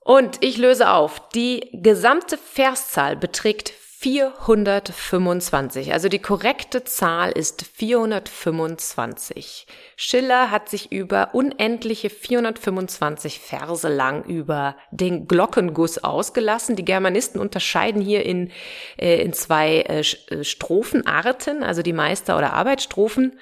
Und 0.00 0.42
ich 0.42 0.56
löse 0.56 0.88
auf. 0.88 1.28
Die 1.30 1.68
gesamte 1.74 2.38
Verszahl 2.38 3.14
beträgt 3.14 3.74
425. 4.00 5.92
Also 5.92 6.08
die 6.08 6.20
korrekte 6.20 6.84
Zahl 6.84 7.32
ist 7.32 7.64
425. 7.74 9.66
Schiller 9.96 10.52
hat 10.52 10.68
sich 10.68 10.92
über 10.92 11.34
unendliche 11.34 12.08
425 12.08 13.40
Verse 13.40 13.88
lang 13.88 14.22
über 14.22 14.76
den 14.92 15.26
Glockenguss 15.26 16.04
ausgelassen. 16.04 16.76
Die 16.76 16.84
Germanisten 16.84 17.40
unterscheiden 17.40 18.00
hier 18.00 18.24
in, 18.24 18.52
äh, 18.98 19.20
in 19.20 19.32
zwei 19.32 19.80
äh, 19.80 20.04
äh 20.30 20.44
Strophenarten, 20.44 21.64
also 21.64 21.82
die 21.82 21.92
Meister- 21.92 22.38
oder 22.38 22.52
Arbeitsstrophen 22.52 23.36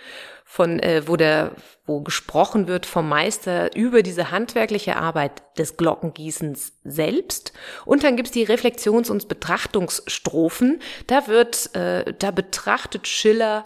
von 0.56 0.80
äh, 0.80 1.02
wo 1.06 1.16
der 1.16 1.52
wo 1.84 2.00
gesprochen 2.00 2.66
wird 2.66 2.86
vom 2.86 3.08
Meister 3.10 3.76
über 3.76 4.02
diese 4.02 4.30
handwerkliche 4.30 4.96
Arbeit 4.96 5.42
des 5.58 5.76
Glockengießens 5.76 6.72
selbst. 6.82 7.52
Und 7.84 8.02
dann 8.02 8.16
gibt's 8.16 8.32
die 8.32 8.44
Reflexions- 8.44 9.10
und 9.10 9.28
Betrachtungsstrophen. 9.28 10.80
Da 11.06 11.28
wird 11.28 11.76
äh, 11.76 12.14
da 12.18 12.30
betrachtet 12.30 13.06
Schiller 13.06 13.64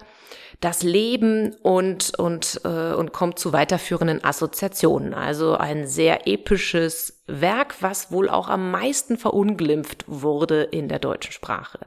das 0.60 0.82
Leben 0.82 1.54
und 1.62 2.18
und 2.18 2.60
äh, 2.64 2.92
und 2.92 3.12
kommt 3.12 3.38
zu 3.38 3.52
weiterführenden 3.52 4.24
Assoziationen. 4.24 5.14
Also 5.14 5.54
ein 5.54 5.86
sehr 5.86 6.26
episches 6.26 7.22
Werk 7.28 7.76
was 7.80 8.10
wohl 8.10 8.28
auch 8.28 8.48
am 8.48 8.72
meisten 8.72 9.16
verunglimpft 9.16 10.04
wurde 10.08 10.64
in 10.64 10.88
der 10.88 10.98
deutschen 10.98 11.32
Sprache 11.32 11.78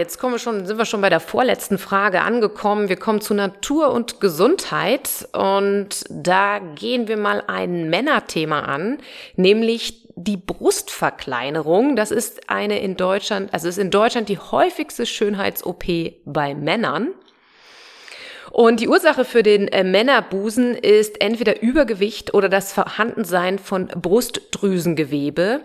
Jetzt 0.00 0.18
kommen 0.18 0.32
wir 0.32 0.38
schon, 0.38 0.64
sind 0.64 0.78
wir 0.78 0.86
schon 0.86 1.02
bei 1.02 1.10
der 1.10 1.20
vorletzten 1.20 1.76
Frage 1.76 2.22
angekommen. 2.22 2.88
Wir 2.88 2.96
kommen 2.96 3.20
zu 3.20 3.34
Natur 3.34 3.90
und 3.90 4.18
Gesundheit 4.18 5.28
und 5.34 6.04
da 6.08 6.58
gehen 6.58 7.06
wir 7.06 7.18
mal 7.18 7.44
ein 7.48 7.90
Männerthema 7.90 8.60
an, 8.60 8.96
nämlich 9.36 10.08
die 10.16 10.38
Brustverkleinerung. 10.38 11.96
Das 11.96 12.12
ist 12.12 12.48
eine 12.48 12.80
in 12.80 12.96
Deutschland, 12.96 13.52
also 13.52 13.68
ist 13.68 13.76
in 13.76 13.90
Deutschland 13.90 14.30
die 14.30 14.38
häufigste 14.38 15.04
Schönheits-OP 15.04 15.84
bei 16.24 16.54
Männern. 16.54 17.08
Und 18.50 18.80
die 18.80 18.88
Ursache 18.88 19.24
für 19.24 19.42
den 19.42 19.68
äh, 19.68 19.84
Männerbusen 19.84 20.74
ist 20.74 21.20
entweder 21.20 21.62
Übergewicht 21.62 22.34
oder 22.34 22.48
das 22.48 22.72
Vorhandensein 22.72 23.60
von 23.60 23.86
Brustdrüsengewebe. 23.86 25.60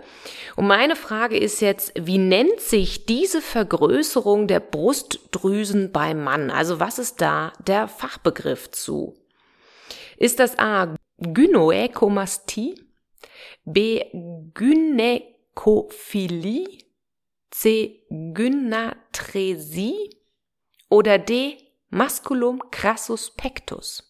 Und 0.55 0.67
meine 0.67 0.95
Frage 0.95 1.37
ist 1.37 1.61
jetzt, 1.61 1.93
wie 1.99 2.19
nennt 2.19 2.61
sich 2.61 3.05
diese 3.05 3.41
Vergrößerung 3.41 4.47
der 4.47 4.59
Brustdrüsen 4.59 5.91
beim 5.91 6.23
Mann? 6.23 6.51
Also 6.51 6.79
was 6.79 6.99
ist 6.99 7.21
da 7.21 7.53
der 7.65 7.87
Fachbegriff 7.87 8.69
zu? 8.71 9.15
Ist 10.17 10.39
das 10.39 10.59
A. 10.59 10.93
Gynoäkomastie? 11.17 12.75
B. 13.65 14.03
Gynäkophilie? 14.53 16.67
C. 17.49 18.03
Gynatresie? 18.09 20.11
Oder 20.89 21.17
D. 21.17 21.64
Masculum 21.95 22.61
crassus 22.71 23.31
pectus? 23.31 24.03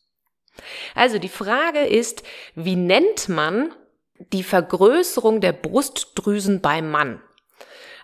Also 0.96 1.20
die 1.20 1.30
Frage 1.30 1.86
ist, 1.86 2.24
wie 2.56 2.76
nennt 2.76 3.30
man 3.30 3.72
die 4.18 4.42
Vergrößerung 4.42 5.40
der 5.40 5.54
Brustdrüsen 5.54 6.62
beim 6.62 6.90
Mann. 6.90 7.22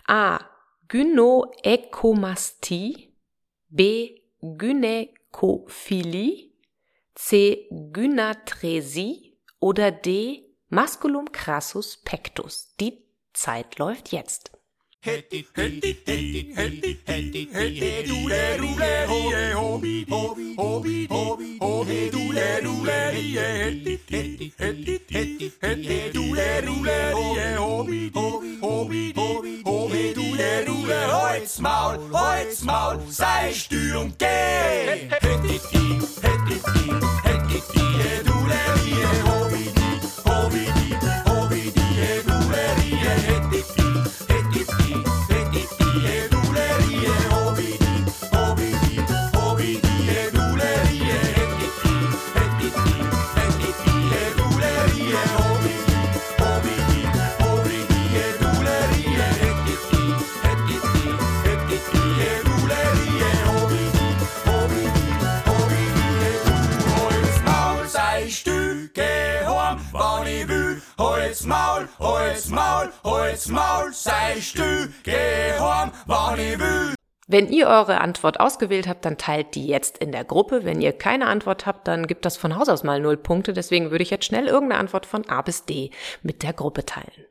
A. 0.06 0.41
Gynoäkomastie. 0.88 3.15
B. 3.70 4.22
Gynäkophilie. 4.41 6.52
C. 7.15 7.67
Gynatresie. 7.72 9.39
Oder 9.60 9.89
D. 9.91 10.46
Masculum 10.70 11.32
crassus 11.32 11.98
pectus. 11.98 12.76
Die 12.80 13.04
Zeit 13.34 13.80
läuft 13.80 14.12
jetzt. 14.12 14.51
Hätti, 15.04 15.48
hätti, 15.56 16.04
hätti, 16.06 16.54
hätti, 16.56 17.00
hätti, 17.08 17.50
hätti, 17.54 18.04
du 18.08 18.28
le 18.30 18.58
rule 18.58 19.06
ho, 19.08 19.18
hobi, 19.60 20.06
hobi, 20.08 20.56
hobi, 20.56 21.08
hobi, 21.10 21.58
hobi, 21.60 22.10
du 22.12 22.32
le 22.32 22.62
rule 22.62 22.92
hätti, 22.92 24.00
hätti, 24.12 24.54
hätti, 24.60 25.02
hätti, 25.10 25.52
hätti, 25.60 26.12
du 26.14 26.36
le 26.36 26.62
rule 26.62 27.14
hobi, 27.16 28.12
hobi, 28.12 28.12
hobi, 28.62 29.14
hobi, 29.16 29.64
hobi, 29.66 30.14
du 30.14 30.36
le 30.36 30.66
rule 30.68 31.00
Holz 31.10 31.60
Maul, 31.60 31.98
Holz 32.14 32.62
Maul, 32.62 33.00
sei 33.10 33.54
Stürm, 33.54 34.14
geh! 34.20 35.10
Hätti, 35.10 35.26
hätti, 35.26 35.98
hätti, 36.22 36.62
hätti, 37.26 38.24
du 38.24 38.38
le 38.46 38.62
hobi, 38.70 39.31
Holz 73.41 73.49
Maul, 73.49 73.91
sei 73.91 74.39
still, 74.39 74.93
geh 75.01 75.58
heim, 75.60 75.91
wann 76.06 76.39
ich 76.39 76.60
will. 76.60 76.93
Wenn 77.27 77.49
ihr 77.49 77.67
eure 77.67 77.99
Antwort 77.99 78.39
ausgewählt 78.39 78.88
habt, 78.88 79.04
dann 79.04 79.17
teilt 79.17 79.56
die 79.56 79.65
jetzt 79.65 79.97
in 79.97 80.12
der 80.12 80.25
Gruppe. 80.25 80.63
Wenn 80.63 80.80
ihr 80.80 80.91
keine 80.91 81.25
Antwort 81.25 81.65
habt, 81.65 81.88
dann 81.88 82.06
gibt 82.06 82.25
das 82.25 82.38
von 82.38 82.56
Haus 82.56 82.69
aus 82.69 82.84
mal 82.84 82.99
null 82.99 83.17
Punkte. 83.17 83.54
Deswegen 83.54 83.89
würde 83.89 84.04
ich 84.04 84.12
jetzt 84.12 84.25
schnell 84.25 84.45
irgendeine 84.45 84.80
Antwort 84.80 85.08
von 85.08 85.27
A 85.27 85.41
bis 85.41 85.65
D 85.65 85.89
mit 86.21 86.43
der 86.43 86.54
Gruppe 86.54 86.86
teilen. 86.86 87.25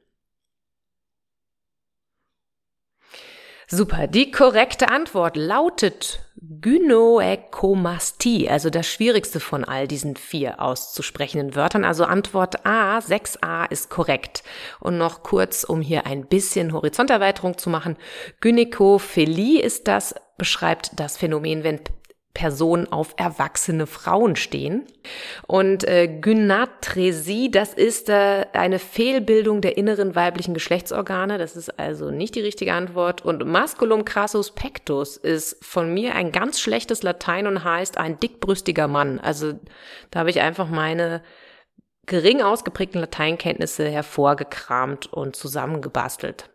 Super. 3.72 4.08
Die 4.08 4.32
korrekte 4.32 4.88
Antwort 4.88 5.36
lautet 5.36 6.18
Gynoäkomastie, 6.42 8.50
also 8.50 8.68
das 8.68 8.88
schwierigste 8.88 9.38
von 9.38 9.64
all 9.64 9.86
diesen 9.86 10.16
vier 10.16 10.60
auszusprechenden 10.60 11.54
Wörtern. 11.54 11.84
Also 11.84 12.04
Antwort 12.04 12.66
A, 12.66 12.98
6a 12.98 13.70
ist 13.70 13.88
korrekt. 13.88 14.42
Und 14.80 14.98
noch 14.98 15.22
kurz, 15.22 15.62
um 15.62 15.82
hier 15.82 16.04
ein 16.04 16.26
bisschen 16.26 16.72
Horizonterweiterung 16.72 17.58
zu 17.58 17.70
machen. 17.70 17.96
Gynäkophilie 18.40 19.62
ist 19.62 19.86
das, 19.86 20.16
beschreibt 20.36 20.98
das 20.98 21.16
Phänomen, 21.16 21.62
wenn 21.62 21.78
Personen 22.34 22.90
auf 22.92 23.14
erwachsene 23.16 23.86
Frauen 23.86 24.36
stehen. 24.36 24.86
Und 25.46 25.84
äh, 25.84 26.06
Gynatresie, 26.06 27.50
das 27.50 27.74
ist 27.74 28.08
äh, 28.08 28.46
eine 28.52 28.78
Fehlbildung 28.78 29.60
der 29.60 29.76
inneren 29.76 30.14
weiblichen 30.14 30.54
Geschlechtsorgane. 30.54 31.38
Das 31.38 31.56
ist 31.56 31.78
also 31.78 32.10
nicht 32.10 32.36
die 32.36 32.40
richtige 32.40 32.72
Antwort. 32.72 33.24
Und 33.24 33.44
Masculum 33.46 34.04
crassus 34.04 34.52
pectus 34.52 35.16
ist 35.16 35.64
von 35.64 35.92
mir 35.92 36.14
ein 36.14 36.30
ganz 36.30 36.60
schlechtes 36.60 37.02
Latein 37.02 37.46
und 37.46 37.64
heißt 37.64 37.98
ein 37.98 38.20
dickbrüstiger 38.20 38.86
Mann. 38.86 39.18
Also 39.18 39.54
da 40.10 40.20
habe 40.20 40.30
ich 40.30 40.40
einfach 40.40 40.68
meine 40.68 41.22
gering 42.06 42.42
ausgeprägten 42.42 43.00
Lateinkenntnisse 43.00 43.88
hervorgekramt 43.88 45.12
und 45.12 45.36
zusammengebastelt 45.36 46.50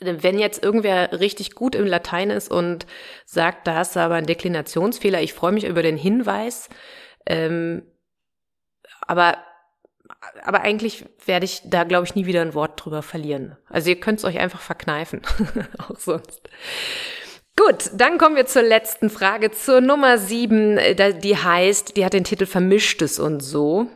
wenn 0.00 0.38
jetzt 0.38 0.62
irgendwer 0.62 1.18
richtig 1.18 1.54
gut 1.54 1.74
im 1.74 1.86
Latein 1.86 2.30
ist 2.30 2.50
und 2.50 2.86
sagt, 3.24 3.66
da 3.66 3.74
hast 3.76 3.96
du 3.96 4.00
aber 4.00 4.14
einen 4.14 4.26
Deklinationsfehler, 4.26 5.20
ich 5.20 5.34
freue 5.34 5.52
mich 5.52 5.64
über 5.64 5.82
den 5.82 5.96
Hinweis. 5.96 6.68
Ähm, 7.26 7.82
aber, 9.00 9.38
aber 10.44 10.60
eigentlich 10.60 11.04
werde 11.26 11.44
ich 11.44 11.62
da, 11.64 11.84
glaube 11.84 12.06
ich, 12.06 12.14
nie 12.14 12.26
wieder 12.26 12.42
ein 12.42 12.54
Wort 12.54 12.84
drüber 12.84 13.02
verlieren. 13.02 13.56
Also 13.68 13.90
ihr 13.90 14.00
könnt 14.00 14.20
es 14.20 14.24
euch 14.24 14.38
einfach 14.38 14.60
verkneifen, 14.60 15.22
auch 15.78 15.96
sonst. 15.98 16.48
Gut, 17.56 17.90
dann 17.92 18.18
kommen 18.18 18.36
wir 18.36 18.46
zur 18.46 18.62
letzten 18.62 19.10
Frage, 19.10 19.50
zur 19.50 19.80
Nummer 19.80 20.16
sieben, 20.16 20.78
äh, 20.78 21.18
die 21.18 21.36
heißt, 21.36 21.96
die 21.96 22.04
hat 22.04 22.12
den 22.12 22.22
Titel 22.22 22.46
Vermischtes 22.46 23.18
und 23.18 23.40
so. 23.40 23.88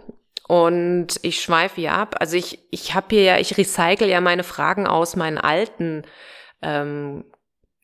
Und 0.53 1.19
ich 1.23 1.41
schweife 1.41 1.77
hier 1.77 1.95
ab. 1.95 2.17
Also 2.19 2.37
ich, 2.37 2.59
ich 2.71 2.95
habe 2.95 3.07
hier 3.09 3.23
ja, 3.23 3.39
ich 3.39 3.57
recycle 3.57 4.07
ja 4.07 4.21
meine 4.21 4.45
Fragen 4.45 4.87
aus 4.87 5.17
meinen 5.17 5.39
alten 5.39 6.03
ähm, 6.61 7.25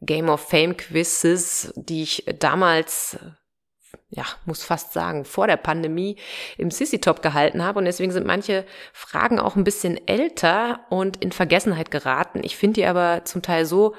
Game 0.02 0.28
of 0.28 0.46
Fame 0.46 0.76
Quizzes, 0.76 1.72
die 1.76 2.02
ich 2.02 2.26
damals 2.38 3.18
ja, 4.10 4.26
muss 4.44 4.64
fast 4.64 4.92
sagen, 4.92 5.24
vor 5.24 5.46
der 5.46 5.56
Pandemie 5.56 6.18
im 6.58 6.70
Sissy-Top 6.70 7.22
gehalten 7.22 7.64
habe. 7.64 7.78
Und 7.78 7.86
deswegen 7.86 8.12
sind 8.12 8.26
manche 8.26 8.66
Fragen 8.92 9.40
auch 9.40 9.56
ein 9.56 9.64
bisschen 9.64 10.06
älter 10.06 10.80
und 10.90 11.24
in 11.24 11.32
Vergessenheit 11.32 11.90
geraten. 11.90 12.42
Ich 12.44 12.58
finde 12.58 12.82
die 12.82 12.86
aber 12.86 13.24
zum 13.24 13.40
Teil 13.40 13.64
so 13.64 13.94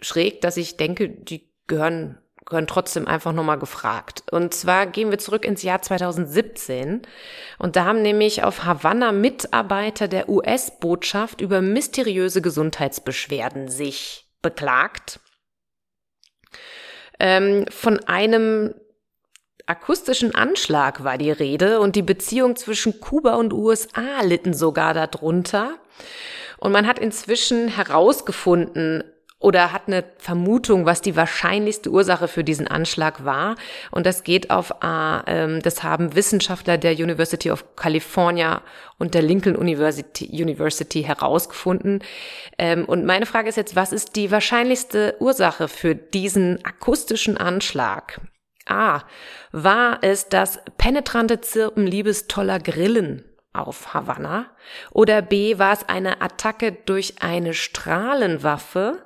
schräg, 0.00 0.42
dass 0.42 0.58
ich 0.58 0.76
denke, 0.76 1.08
die 1.08 1.50
gehören 1.66 2.21
gehören 2.46 2.66
trotzdem 2.66 3.06
einfach 3.06 3.32
nochmal 3.32 3.58
gefragt. 3.58 4.24
Und 4.30 4.54
zwar 4.54 4.86
gehen 4.86 5.10
wir 5.10 5.18
zurück 5.18 5.44
ins 5.44 5.62
Jahr 5.62 5.82
2017 5.82 7.02
und 7.58 7.76
da 7.76 7.84
haben 7.84 8.02
nämlich 8.02 8.42
auf 8.42 8.64
Havanna 8.64 9.12
Mitarbeiter 9.12 10.08
der 10.08 10.28
US-Botschaft 10.28 11.40
über 11.40 11.60
mysteriöse 11.60 12.42
Gesundheitsbeschwerden 12.42 13.68
sich 13.68 14.26
beklagt. 14.42 15.20
Ähm, 17.18 17.66
von 17.70 18.00
einem 18.00 18.74
akustischen 19.66 20.34
Anschlag 20.34 21.04
war 21.04 21.18
die 21.18 21.30
Rede 21.30 21.80
und 21.80 21.96
die 21.96 22.02
Beziehung 22.02 22.56
zwischen 22.56 23.00
Kuba 23.00 23.36
und 23.36 23.52
USA 23.52 24.22
litten 24.22 24.54
sogar 24.54 24.92
darunter. 24.92 25.78
Und 26.58 26.72
man 26.72 26.86
hat 26.86 26.98
inzwischen 26.98 27.68
herausgefunden, 27.68 29.04
oder 29.42 29.72
hat 29.72 29.88
eine 29.88 30.04
Vermutung, 30.18 30.86
was 30.86 31.02
die 31.02 31.16
wahrscheinlichste 31.16 31.90
Ursache 31.90 32.28
für 32.28 32.44
diesen 32.44 32.68
Anschlag 32.68 33.24
war. 33.24 33.56
Und 33.90 34.06
das 34.06 34.22
geht 34.22 34.50
auf, 34.50 34.70
äh, 34.82 35.58
das 35.60 35.82
haben 35.82 36.14
Wissenschaftler 36.14 36.78
der 36.78 36.92
University 36.92 37.50
of 37.50 37.76
California 37.76 38.62
und 38.98 39.14
der 39.14 39.22
Lincoln 39.22 39.56
University, 39.56 40.28
University 40.30 41.02
herausgefunden. 41.02 42.04
Ähm, 42.56 42.84
und 42.84 43.04
meine 43.04 43.26
Frage 43.26 43.48
ist 43.48 43.56
jetzt, 43.56 43.74
was 43.74 43.92
ist 43.92 44.14
die 44.14 44.30
wahrscheinlichste 44.30 45.16
Ursache 45.18 45.66
für 45.66 45.96
diesen 45.96 46.64
akustischen 46.64 47.36
Anschlag? 47.36 48.20
A. 48.66 49.00
War 49.50 49.98
es 50.02 50.28
das 50.28 50.60
penetrante 50.78 51.40
Zirpen 51.40 51.84
liebestoller 51.84 52.60
Grillen 52.60 53.24
auf 53.52 53.92
Havanna? 53.92 54.46
Oder 54.92 55.20
B. 55.20 55.58
War 55.58 55.72
es 55.72 55.88
eine 55.88 56.22
Attacke 56.22 56.70
durch 56.70 57.16
eine 57.20 57.54
Strahlenwaffe? 57.54 59.02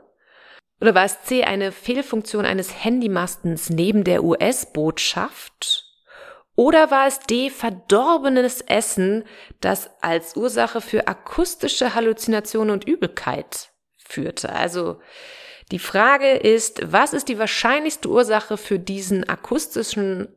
Oder 0.81 0.95
war 0.95 1.05
es 1.05 1.23
C, 1.23 1.45
eine 1.45 1.73
Fehlfunktion 1.73 2.45
eines 2.45 2.85
Handymastens 2.85 3.71
neben 3.71 4.05
der 4.05 4.23
US-Botschaft? 4.23 5.85
Oder 6.55 6.91
war 6.91 7.07
es 7.07 7.21
D, 7.21 7.51
verdorbenes 7.51 8.62
Essen, 8.62 9.25
das 9.61 9.91
als 10.01 10.37
Ursache 10.37 10.81
für 10.81 11.07
akustische 11.07 11.95
Halluzinationen 11.95 12.71
und 12.71 12.85
Übelkeit 12.87 13.71
führte? 13.97 14.51
Also 14.51 15.01
die 15.71 15.79
Frage 15.79 16.31
ist, 16.31 16.81
was 16.93 17.12
ist 17.12 17.29
die 17.29 17.39
wahrscheinlichste 17.39 18.09
Ursache 18.09 18.57
für 18.57 18.79
diesen 18.79 19.29
akustischen 19.29 20.29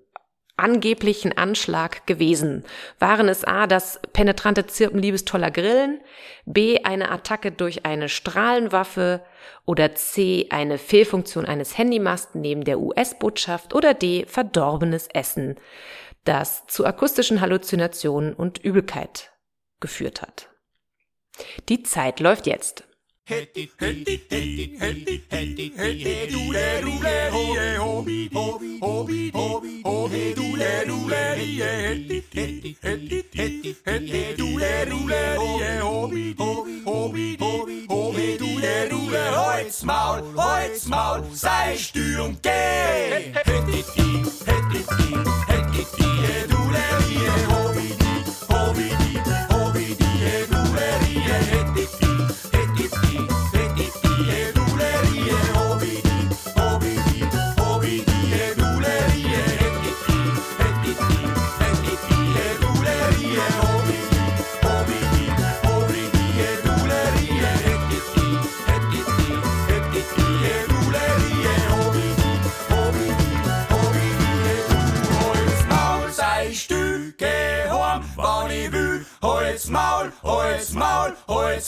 angeblichen 0.59 1.37
Anschlag 1.37 2.05
gewesen? 2.05 2.63
Waren 2.99 3.27
es 3.27 3.43
A, 3.43 3.67
das 3.67 3.99
penetrante 4.13 4.67
Zirpen 4.67 5.01
liebestoller 5.01 5.51
Grillen, 5.51 6.01
B, 6.45 6.83
eine 6.83 7.11
Attacke 7.11 7.51
durch 7.51 7.85
eine 7.85 8.09
Strahlenwaffe 8.09 9.21
oder 9.65 9.95
C, 9.95 10.47
eine 10.49 10.77
Fehlfunktion 10.77 11.45
eines 11.45 11.77
Handymasten 11.77 12.41
neben 12.41 12.63
der 12.63 12.79
US-Botschaft 12.79 13.73
oder 13.73 13.93
D, 13.93 14.25
verdorbenes 14.27 15.07
Essen, 15.13 15.55
das 16.25 16.67
zu 16.67 16.85
akustischen 16.85 17.41
Halluzinationen 17.41 18.33
und 18.33 18.57
Übelkeit 18.59 19.31
geführt 19.79 20.21
hat? 20.21 20.49
Die 21.69 21.83
Zeit 21.83 22.19
läuft 22.19 22.47
jetzt. 22.47 22.88
Hätti, 23.29 23.69
hätti, 23.77 24.25
hätti, 24.31 24.75
hätti, 24.79 25.23
hätti, 25.29 25.73
hätti, 25.77 26.27
dule, 26.31 26.81
dule, 26.81 27.29
ho, 27.29 27.43
hobi, 27.77 28.27
hobi, 28.33 28.79
hobi, 28.81 29.31
hobi, 29.31 29.81
hobi, 29.83 30.33
dule, 30.33 30.85
dule, 30.87 31.15
hätti, 31.37 32.23
hätti, 32.33 32.75
hätti, 32.81 33.25
hätti, 33.35 33.75
hätti, 33.85 34.35
dule, 34.35 34.85
dule, 34.89 35.35
hobi, 35.37 36.33
hobi, 36.33 36.73
hobi, 36.85 37.37
hobi, 37.39 37.85
hobi, 37.87 38.37
dule, 38.39 38.89
dule, 38.89 39.23
Holz, 39.35 39.83
Maul, 39.83 40.33
Holz, 40.35 40.87
Maul, 40.87 41.23
sei 41.35 41.77
und 42.25 42.41
geh. 42.41 43.31
Hätti, 43.45 43.98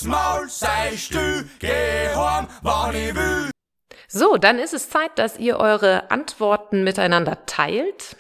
Holz, 0.02 0.06
Maul, 0.06 0.50
sei 0.50 0.98
stü, 0.98 1.46
geh 1.60 2.10
heim, 2.16 2.48
wann 2.62 2.96
ich 2.96 3.16
will. 3.16 3.52
So, 4.08 4.38
dann 4.38 4.60
ist 4.60 4.74
es 4.74 4.90
Zeit, 4.90 5.18
dass 5.18 5.38
ihr 5.38 5.58
eure 5.58 6.10
Antworten 6.12 6.84
miteinander 6.84 7.46
teilt. 7.46 8.16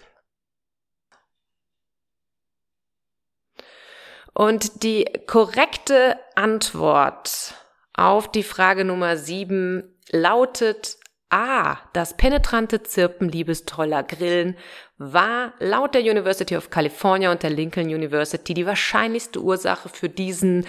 Und 4.33 4.83
die 4.83 5.05
korrekte 5.27 6.17
Antwort 6.35 7.55
auf 7.93 8.31
die 8.31 8.43
Frage 8.43 8.85
Nummer 8.85 9.17
7 9.17 9.83
lautet 10.11 10.97
A. 11.29 11.77
Das 11.93 12.15
penetrante 12.15 12.83
Zirpen 12.83 13.29
liebestoller 13.29 14.03
Grillen 14.03 14.57
war 14.97 15.53
laut 15.59 15.95
der 15.95 16.01
University 16.01 16.55
of 16.55 16.69
California 16.69 17.31
und 17.31 17.41
der 17.41 17.49
Lincoln 17.49 17.87
University 17.87 18.53
die 18.53 18.65
wahrscheinlichste 18.65 19.41
Ursache 19.41 19.89
für 19.89 20.09
diesen 20.09 20.67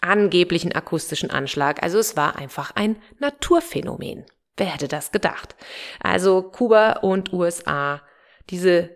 angeblichen 0.00 0.72
akustischen 0.72 1.30
Anschlag. 1.30 1.82
Also 1.82 1.98
es 1.98 2.16
war 2.16 2.36
einfach 2.36 2.72
ein 2.74 2.96
Naturphänomen. 3.18 4.24
Wer 4.56 4.66
hätte 4.66 4.88
das 4.88 5.12
gedacht? 5.12 5.56
Also 6.00 6.42
Kuba 6.42 6.98
und 7.00 7.32
USA, 7.32 8.02
diese, 8.50 8.90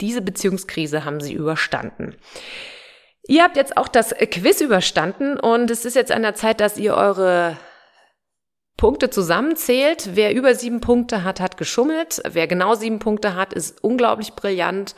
diese 0.00 0.22
Beziehungskrise 0.22 1.04
haben 1.04 1.20
sie 1.20 1.32
überstanden. 1.32 2.16
Ihr 3.26 3.42
habt 3.42 3.56
jetzt 3.56 3.76
auch 3.76 3.88
das 3.88 4.14
Quiz 4.14 4.60
überstanden 4.60 5.38
und 5.38 5.70
es 5.70 5.84
ist 5.84 5.96
jetzt 5.96 6.12
an 6.12 6.22
der 6.22 6.34
Zeit, 6.34 6.60
dass 6.60 6.78
ihr 6.78 6.94
eure 6.94 7.58
Punkte 8.78 9.10
zusammenzählt. 9.10 10.10
Wer 10.14 10.34
über 10.34 10.54
sieben 10.54 10.80
Punkte 10.80 11.24
hat, 11.24 11.40
hat 11.40 11.58
geschummelt. 11.58 12.22
Wer 12.30 12.46
genau 12.46 12.74
sieben 12.74 13.00
Punkte 13.00 13.34
hat, 13.34 13.52
ist 13.52 13.82
unglaublich 13.82 14.34
brillant. 14.34 14.94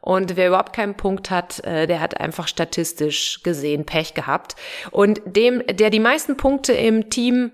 Und 0.00 0.36
wer 0.36 0.48
überhaupt 0.48 0.72
keinen 0.72 0.96
Punkt 0.96 1.30
hat, 1.30 1.62
äh, 1.64 1.86
der 1.86 2.00
hat 2.00 2.20
einfach 2.20 2.48
statistisch 2.48 3.42
gesehen 3.42 3.84
Pech 3.84 4.14
gehabt. 4.14 4.56
Und 4.90 5.20
dem, 5.24 5.62
der 5.66 5.90
die 5.90 6.00
meisten 6.00 6.36
Punkte 6.36 6.72
im 6.72 7.10
Team, 7.10 7.52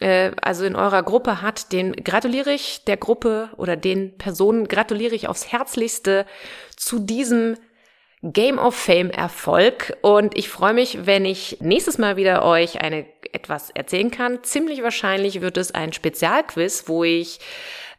äh, 0.00 0.32
also 0.42 0.64
in 0.64 0.76
eurer 0.76 1.02
Gruppe 1.02 1.40
hat, 1.40 1.72
den 1.72 1.92
gratuliere 1.92 2.52
ich 2.52 2.84
der 2.84 2.96
Gruppe 2.96 3.50
oder 3.56 3.76
den 3.76 4.16
Personen 4.18 4.68
gratuliere 4.68 5.14
ich 5.14 5.28
aufs 5.28 5.50
Herzlichste 5.50 6.26
zu 6.76 6.98
diesem 6.98 7.56
Game 8.22 8.58
of 8.58 8.74
Fame 8.74 9.10
Erfolg 9.10 9.96
und 10.02 10.36
ich 10.36 10.48
freue 10.48 10.74
mich, 10.74 11.06
wenn 11.06 11.24
ich 11.24 11.58
nächstes 11.60 11.98
Mal 11.98 12.16
wieder 12.16 12.44
euch 12.44 12.80
eine 12.80 13.06
etwas 13.32 13.70
erzählen 13.70 14.10
kann. 14.10 14.42
Ziemlich 14.42 14.82
wahrscheinlich 14.82 15.40
wird 15.40 15.56
es 15.56 15.72
ein 15.72 15.92
Spezialquiz, 15.92 16.84
wo 16.86 17.04
ich 17.04 17.38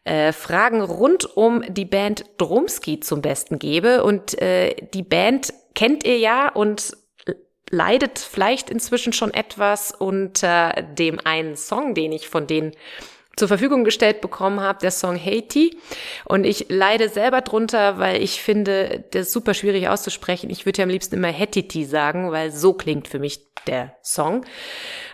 äh, 0.03 0.31
Fragen 0.31 0.81
rund 0.81 1.25
um 1.38 1.63
die 1.67 1.85
Band 1.85 2.25
Drumski 2.38 2.99
zum 2.99 3.21
Besten 3.21 3.59
gebe 3.59 4.03
und 4.03 4.41
äh, 4.41 4.75
die 4.93 5.03
Band 5.03 5.53
kennt 5.75 6.05
ihr 6.05 6.17
ja 6.17 6.49
und 6.49 6.97
leidet 7.69 8.19
vielleicht 8.19 8.69
inzwischen 8.69 9.13
schon 9.13 9.33
etwas 9.33 9.91
unter 9.91 10.73
dem 10.97 11.19
einen 11.23 11.55
Song, 11.55 11.93
den 11.93 12.12
ich 12.12 12.27
von 12.27 12.47
denen 12.47 12.71
zur 13.39 13.47
Verfügung 13.47 13.85
gestellt 13.85 14.21
bekommen 14.21 14.59
habe, 14.59 14.79
der 14.79 14.91
Song 14.91 15.17
Haiti. 15.17 15.77
Und 16.25 16.43
ich 16.43 16.65
leide 16.69 17.09
selber 17.09 17.41
drunter, 17.41 17.97
weil 17.97 18.21
ich 18.21 18.41
finde, 18.41 19.05
das 19.12 19.27
ist 19.27 19.33
super 19.33 19.53
schwierig 19.53 19.88
auszusprechen. 19.88 20.49
Ich 20.49 20.65
würde 20.65 20.79
ja 20.79 20.83
am 20.83 20.89
liebsten 20.89 21.15
immer 21.15 21.31
Hattiti 21.31 21.85
sagen, 21.85 22.31
weil 22.31 22.51
so 22.51 22.73
klingt 22.73 23.07
für 23.07 23.19
mich 23.19 23.48
der 23.69 23.93
Song. 24.01 24.45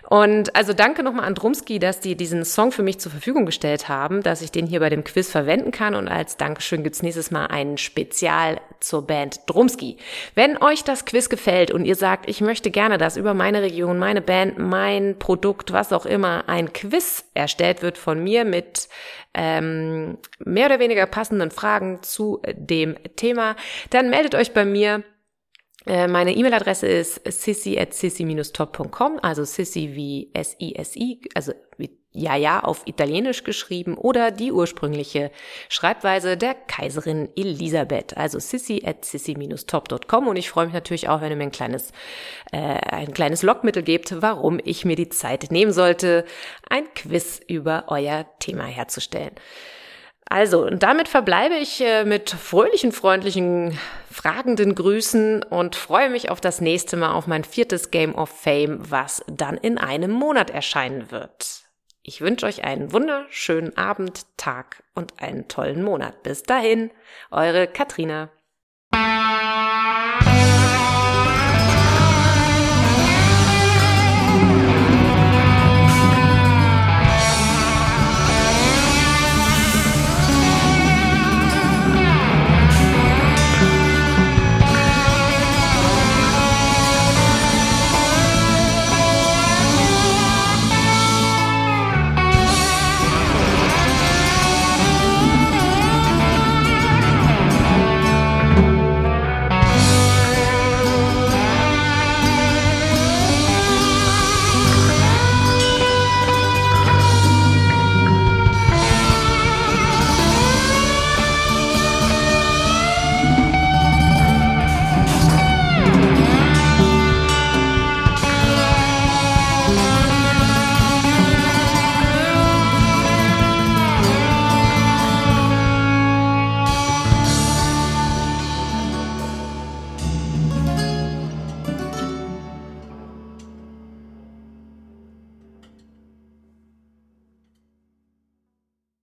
Und 0.08 0.54
also 0.54 0.72
danke 0.72 1.02
nochmal 1.02 1.24
an 1.24 1.34
Drumski, 1.34 1.78
dass 1.80 1.98
die 1.98 2.16
diesen 2.16 2.44
Song 2.44 2.70
für 2.70 2.84
mich 2.84 3.00
zur 3.00 3.10
Verfügung 3.10 3.44
gestellt 3.44 3.88
haben, 3.88 4.22
dass 4.22 4.40
ich 4.40 4.52
den 4.52 4.66
hier 4.66 4.78
bei 4.78 4.88
dem 4.88 5.02
Quiz 5.02 5.30
verwenden 5.30 5.72
kann. 5.72 5.94
Und 5.96 6.06
als 6.06 6.36
Dankeschön 6.36 6.84
gibt's 6.84 7.02
nächstes 7.02 7.32
Mal 7.32 7.46
ein 7.46 7.76
Spezial 7.76 8.60
zur 8.78 9.06
Band 9.06 9.40
Drumski. 9.46 9.96
Wenn 10.34 10.62
euch 10.62 10.84
das 10.84 11.06
Quiz 11.06 11.28
gefällt 11.28 11.72
und 11.72 11.84
ihr 11.84 11.96
sagt, 11.96 12.28
ich 12.28 12.40
möchte 12.40 12.70
gerne, 12.70 12.98
dass 12.98 13.16
über 13.16 13.34
meine 13.34 13.62
Region, 13.62 13.98
meine 13.98 14.20
Band, 14.20 14.58
mein 14.58 15.18
Produkt, 15.18 15.72
was 15.72 15.92
auch 15.92 16.06
immer, 16.06 16.48
ein 16.48 16.72
Quiz 16.72 17.24
erstellt 17.34 17.82
wird 17.82 17.98
von 17.98 18.22
mir 18.22 18.44
mit 18.44 18.88
ähm, 19.34 20.18
mehr 20.38 20.66
oder 20.66 20.78
weniger 20.78 21.06
passenden 21.06 21.50
Fragen 21.50 22.02
zu 22.02 22.40
dem 22.54 22.96
Thema, 23.16 23.56
dann 23.90 24.08
meldet 24.08 24.34
euch 24.34 24.54
bei 24.54 24.64
mir. 24.64 25.02
Äh, 25.86 26.08
meine 26.08 26.34
E-Mail-Adresse 26.34 26.86
ist 26.86 27.20
sissy 27.24 27.78
at 27.78 27.94
sissy-top.com, 27.94 29.20
also 29.22 29.44
sissy 29.44 29.94
wie 29.94 30.30
S-I-S-I, 30.34 31.20
also 31.34 31.52
wie 31.78 31.96
ja, 32.10 32.34
ja 32.34 32.60
auf 32.60 32.82
Italienisch 32.86 33.44
geschrieben 33.44 33.96
oder 33.96 34.30
die 34.30 34.50
ursprüngliche 34.50 35.30
Schreibweise 35.68 36.36
der 36.36 36.54
Kaiserin 36.54 37.28
Elisabeth, 37.36 38.16
also 38.16 38.38
sissy 38.38 38.82
at 38.84 39.04
sissy-top.com 39.04 40.26
und 40.26 40.36
ich 40.36 40.50
freue 40.50 40.64
mich 40.64 40.74
natürlich 40.74 41.08
auch, 41.08 41.20
wenn 41.20 41.30
ihr 41.30 41.36
mir 41.36 41.44
ein 41.44 41.52
kleines, 41.52 41.92
äh, 42.52 42.56
ein 42.56 43.12
kleines 43.12 43.42
Lockmittel 43.42 43.82
gebt, 43.82 44.22
warum 44.22 44.58
ich 44.64 44.84
mir 44.84 44.96
die 44.96 45.10
Zeit 45.10 45.52
nehmen 45.52 45.72
sollte, 45.72 46.24
ein 46.68 46.92
Quiz 46.94 47.40
über 47.46 47.84
euer 47.88 48.26
Thema 48.40 48.64
herzustellen. 48.64 49.32
Also, 50.28 50.66
und 50.66 50.82
damit 50.82 51.08
verbleibe 51.08 51.54
ich 51.54 51.80
äh, 51.80 52.04
mit 52.04 52.30
fröhlichen, 52.30 52.90
freundlichen, 52.90 53.78
fragenden 54.10 54.74
Grüßen 54.74 55.44
und 55.44 55.76
freue 55.76 56.10
mich 56.10 56.30
auf 56.30 56.40
das 56.40 56.60
nächste 56.60 56.96
Mal 56.96 57.12
auf 57.12 57.28
mein 57.28 57.44
viertes 57.44 57.92
Game 57.92 58.14
of 58.14 58.28
Fame, 58.28 58.78
was 58.90 59.24
dann 59.28 59.56
in 59.56 59.78
einem 59.78 60.10
Monat 60.10 60.50
erscheinen 60.50 61.12
wird. 61.12 61.62
Ich 62.02 62.20
wünsche 62.20 62.46
euch 62.46 62.64
einen 62.64 62.92
wunderschönen 62.92 63.76
Abend, 63.76 64.26
Tag 64.36 64.82
und 64.94 65.20
einen 65.20 65.48
tollen 65.48 65.82
Monat. 65.82 66.22
Bis 66.22 66.42
dahin, 66.42 66.90
eure 67.30 67.66
Katrina. 67.68 68.30